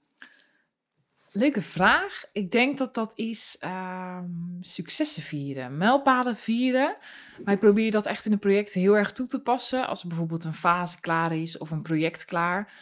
Leuke 1.37 1.61
vraag. 1.61 2.23
Ik 2.31 2.51
denk 2.51 2.77
dat 2.77 2.93
dat 2.93 3.17
is 3.17 3.57
ehm, 3.59 4.25
successen 4.59 5.23
vieren, 5.23 5.77
mijlpalen 5.77 6.35
vieren. 6.35 6.97
Wij 7.43 7.57
proberen 7.57 7.91
dat 7.91 8.05
echt 8.05 8.25
in 8.25 8.31
de 8.31 8.37
projecten 8.37 8.81
heel 8.81 8.97
erg 8.97 9.11
toe 9.11 9.25
te 9.25 9.41
passen. 9.41 9.87
Als 9.87 10.01
er 10.01 10.07
bijvoorbeeld 10.07 10.43
een 10.43 10.53
fase 10.53 10.99
klaar 10.99 11.35
is 11.35 11.57
of 11.57 11.71
een 11.71 11.81
project 11.81 12.25
klaar. 12.25 12.73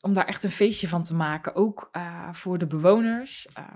Om 0.00 0.14
daar 0.14 0.26
echt 0.26 0.44
een 0.44 0.50
feestje 0.50 0.88
van 0.88 1.02
te 1.02 1.14
maken, 1.14 1.54
ook 1.54 1.88
eh, 1.92 2.28
voor 2.32 2.58
de 2.58 2.66
bewoners. 2.66 3.48
Ehm, 3.52 3.66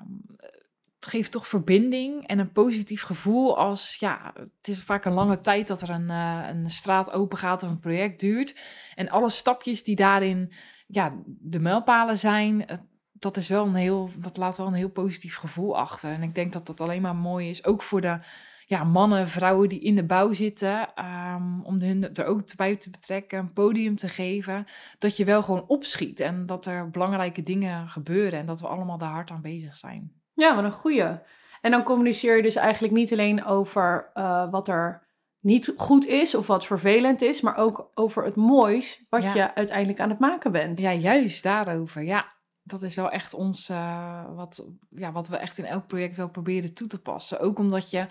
het 1.01 1.09
geeft 1.09 1.33
toch 1.33 1.47
verbinding 1.47 2.27
en 2.27 2.39
een 2.39 2.53
positief 2.53 3.03
gevoel 3.03 3.59
als, 3.59 3.97
ja, 3.97 4.33
het 4.35 4.69
is 4.69 4.83
vaak 4.83 5.05
een 5.05 5.13
lange 5.13 5.41
tijd 5.41 5.67
dat 5.67 5.83
er 5.83 5.91
een, 5.91 6.09
uh, 6.09 6.47
een 6.49 6.71
straat 6.71 7.13
open 7.13 7.39
gaat 7.39 7.63
of 7.63 7.71
een 7.71 7.81
project 7.81 8.21
duurt. 8.21 8.61
En 8.95 9.09
alle 9.09 9.31
stapjes 9.31 9.83
die 9.83 9.97
daarin, 9.97 10.53
ja, 10.87 11.15
de 11.25 11.61
mijlpalen 11.61 12.19
zijn, 12.19 12.87
dat 13.19 13.37
is 13.37 13.49
wel 13.49 13.67
een 13.67 13.75
heel, 13.75 14.11
dat 14.17 14.37
laat 14.37 14.57
wel 14.57 14.67
een 14.67 14.73
heel 14.73 14.91
positief 14.91 15.37
gevoel 15.37 15.79
achter. 15.79 16.11
En 16.11 16.23
ik 16.23 16.35
denk 16.35 16.53
dat 16.53 16.67
dat 16.67 16.81
alleen 16.81 17.03
maar 17.03 17.17
mooi 17.17 17.49
is, 17.49 17.65
ook 17.65 17.83
voor 17.83 18.01
de 18.01 18.19
ja, 18.67 18.85
mannen, 18.85 19.29
vrouwen 19.29 19.69
die 19.69 19.81
in 19.81 19.97
de 19.97 20.05
bouw 20.05 20.33
zitten, 20.33 20.89
um, 21.05 21.65
om 21.65 21.81
hun 21.81 22.15
er 22.15 22.25
ook 22.25 22.57
bij 22.57 22.77
te 22.77 22.91
betrekken, 22.91 23.39
een 23.39 23.53
podium 23.53 23.97
te 23.97 24.09
geven, 24.09 24.67
dat 24.99 25.17
je 25.17 25.25
wel 25.25 25.43
gewoon 25.43 25.65
opschiet 25.67 26.21
en 26.21 26.47
dat 26.47 26.67
er 26.67 26.91
belangrijke 26.91 27.43
dingen 27.43 27.89
gebeuren 27.89 28.39
en 28.39 28.47
dat 28.47 28.61
we 28.61 28.67
allemaal 28.67 28.99
daar 28.99 29.11
hard 29.11 29.31
aan 29.31 29.43
bezig 29.43 29.77
zijn. 29.77 30.13
Ja, 30.35 30.55
wat 30.55 30.65
een 30.65 30.73
goeie. 30.73 31.21
En 31.61 31.71
dan 31.71 31.83
communiceer 31.83 32.37
je 32.37 32.43
dus 32.43 32.57
eigenlijk 32.57 32.95
niet 32.95 33.13
alleen 33.13 33.45
over 33.45 34.11
uh, 34.15 34.51
wat 34.51 34.69
er 34.69 35.07
niet 35.41 35.73
goed 35.77 36.07
is 36.07 36.35
of 36.35 36.47
wat 36.47 36.67
vervelend 36.67 37.23
is, 37.23 37.41
maar 37.41 37.57
ook 37.57 37.91
over 37.95 38.25
het 38.25 38.37
moois 38.37 39.07
wat 39.11 39.23
ja. 39.23 39.35
je 39.35 39.55
uiteindelijk 39.55 40.01
aan 40.01 40.11
het 40.11 40.19
maken 40.19 40.53
bent. 40.53 40.81
Ja, 40.81 40.93
juist 40.93 41.43
daarover. 41.43 42.03
Ja, 42.03 42.37
dat 42.71 42.83
is 42.83 42.95
wel 42.95 43.11
echt 43.11 43.35
ons, 43.35 43.71
uh, 43.71 44.35
wat, 44.35 44.67
ja, 44.91 45.13
wat 45.13 45.29
we 45.29 45.37
echt 45.37 45.59
in 45.59 45.65
elk 45.65 45.87
project 45.87 46.17
wel 46.17 46.31
proberen 46.31 46.75
toe 46.75 46.87
te 46.87 47.01
passen. 47.01 47.41
Ook 47.41 47.59
omdat 47.59 47.91
je, 47.91 48.07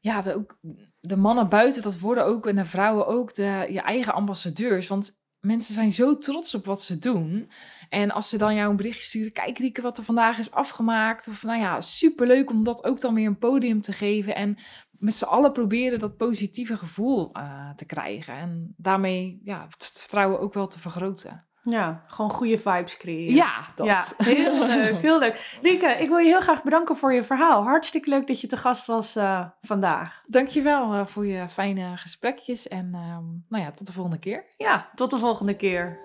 ja, 0.00 0.20
de, 0.20 0.34
ook, 0.34 0.58
de 1.00 1.16
mannen 1.16 1.48
buiten, 1.48 1.82
dat 1.82 1.98
worden 1.98 2.24
ook, 2.24 2.46
en 2.46 2.56
de 2.56 2.64
vrouwen 2.64 3.06
ook, 3.06 3.34
de, 3.34 3.66
je 3.70 3.80
eigen 3.80 4.14
ambassadeurs. 4.14 4.88
Want 4.88 5.20
mensen 5.40 5.74
zijn 5.74 5.92
zo 5.92 6.18
trots 6.18 6.54
op 6.54 6.64
wat 6.64 6.82
ze 6.82 6.98
doen. 6.98 7.50
En 7.88 8.10
als 8.10 8.28
ze 8.28 8.38
dan 8.38 8.54
jou 8.54 8.70
een 8.70 8.76
berichtje 8.76 9.02
sturen, 9.02 9.32
kijk 9.32 9.58
Rieke 9.58 9.82
wat 9.82 9.98
er 9.98 10.04
vandaag 10.04 10.38
is 10.38 10.50
afgemaakt. 10.50 11.28
Of 11.28 11.42
nou 11.42 11.60
ja, 11.60 11.80
superleuk 11.80 12.50
om 12.50 12.64
dat 12.64 12.84
ook 12.84 13.00
dan 13.00 13.14
weer 13.14 13.26
een 13.26 13.38
podium 13.38 13.80
te 13.80 13.92
geven. 13.92 14.34
En 14.34 14.56
met 14.90 15.14
z'n 15.14 15.24
allen 15.24 15.52
proberen 15.52 15.98
dat 15.98 16.16
positieve 16.16 16.76
gevoel 16.76 17.36
uh, 17.36 17.70
te 17.74 17.84
krijgen. 17.84 18.34
En 18.34 18.74
daarmee 18.76 19.40
ja, 19.44 19.66
het 19.68 19.90
vertrouwen 19.94 20.40
ook 20.40 20.54
wel 20.54 20.66
te 20.66 20.78
vergroten. 20.78 21.46
Ja, 21.70 22.04
gewoon 22.06 22.30
goede 22.30 22.58
vibes 22.58 22.96
creëren. 22.96 23.34
Ja, 23.34 23.52
dat. 23.74 23.86
Ja, 23.86 24.04
heel 24.16 24.66
leuk, 24.76 25.00
heel 25.00 25.18
leuk. 25.18 25.58
Rieke, 25.62 25.86
ik 25.86 26.08
wil 26.08 26.18
je 26.18 26.26
heel 26.26 26.40
graag 26.40 26.62
bedanken 26.62 26.96
voor 26.96 27.12
je 27.12 27.24
verhaal. 27.24 27.62
Hartstikke 27.62 28.08
leuk 28.08 28.26
dat 28.26 28.40
je 28.40 28.46
te 28.46 28.56
gast 28.56 28.86
was 28.86 29.16
uh, 29.16 29.44
vandaag. 29.60 30.22
Dankjewel 30.26 30.94
uh, 30.94 31.06
voor 31.06 31.26
je 31.26 31.48
fijne 31.48 31.96
gesprekjes 31.96 32.68
en 32.68 32.90
uh, 32.94 33.16
nou 33.48 33.64
ja, 33.64 33.72
tot 33.72 33.86
de 33.86 33.92
volgende 33.92 34.18
keer. 34.18 34.44
Ja, 34.56 34.90
tot 34.94 35.10
de 35.10 35.18
volgende 35.18 35.56
keer. 35.56 35.98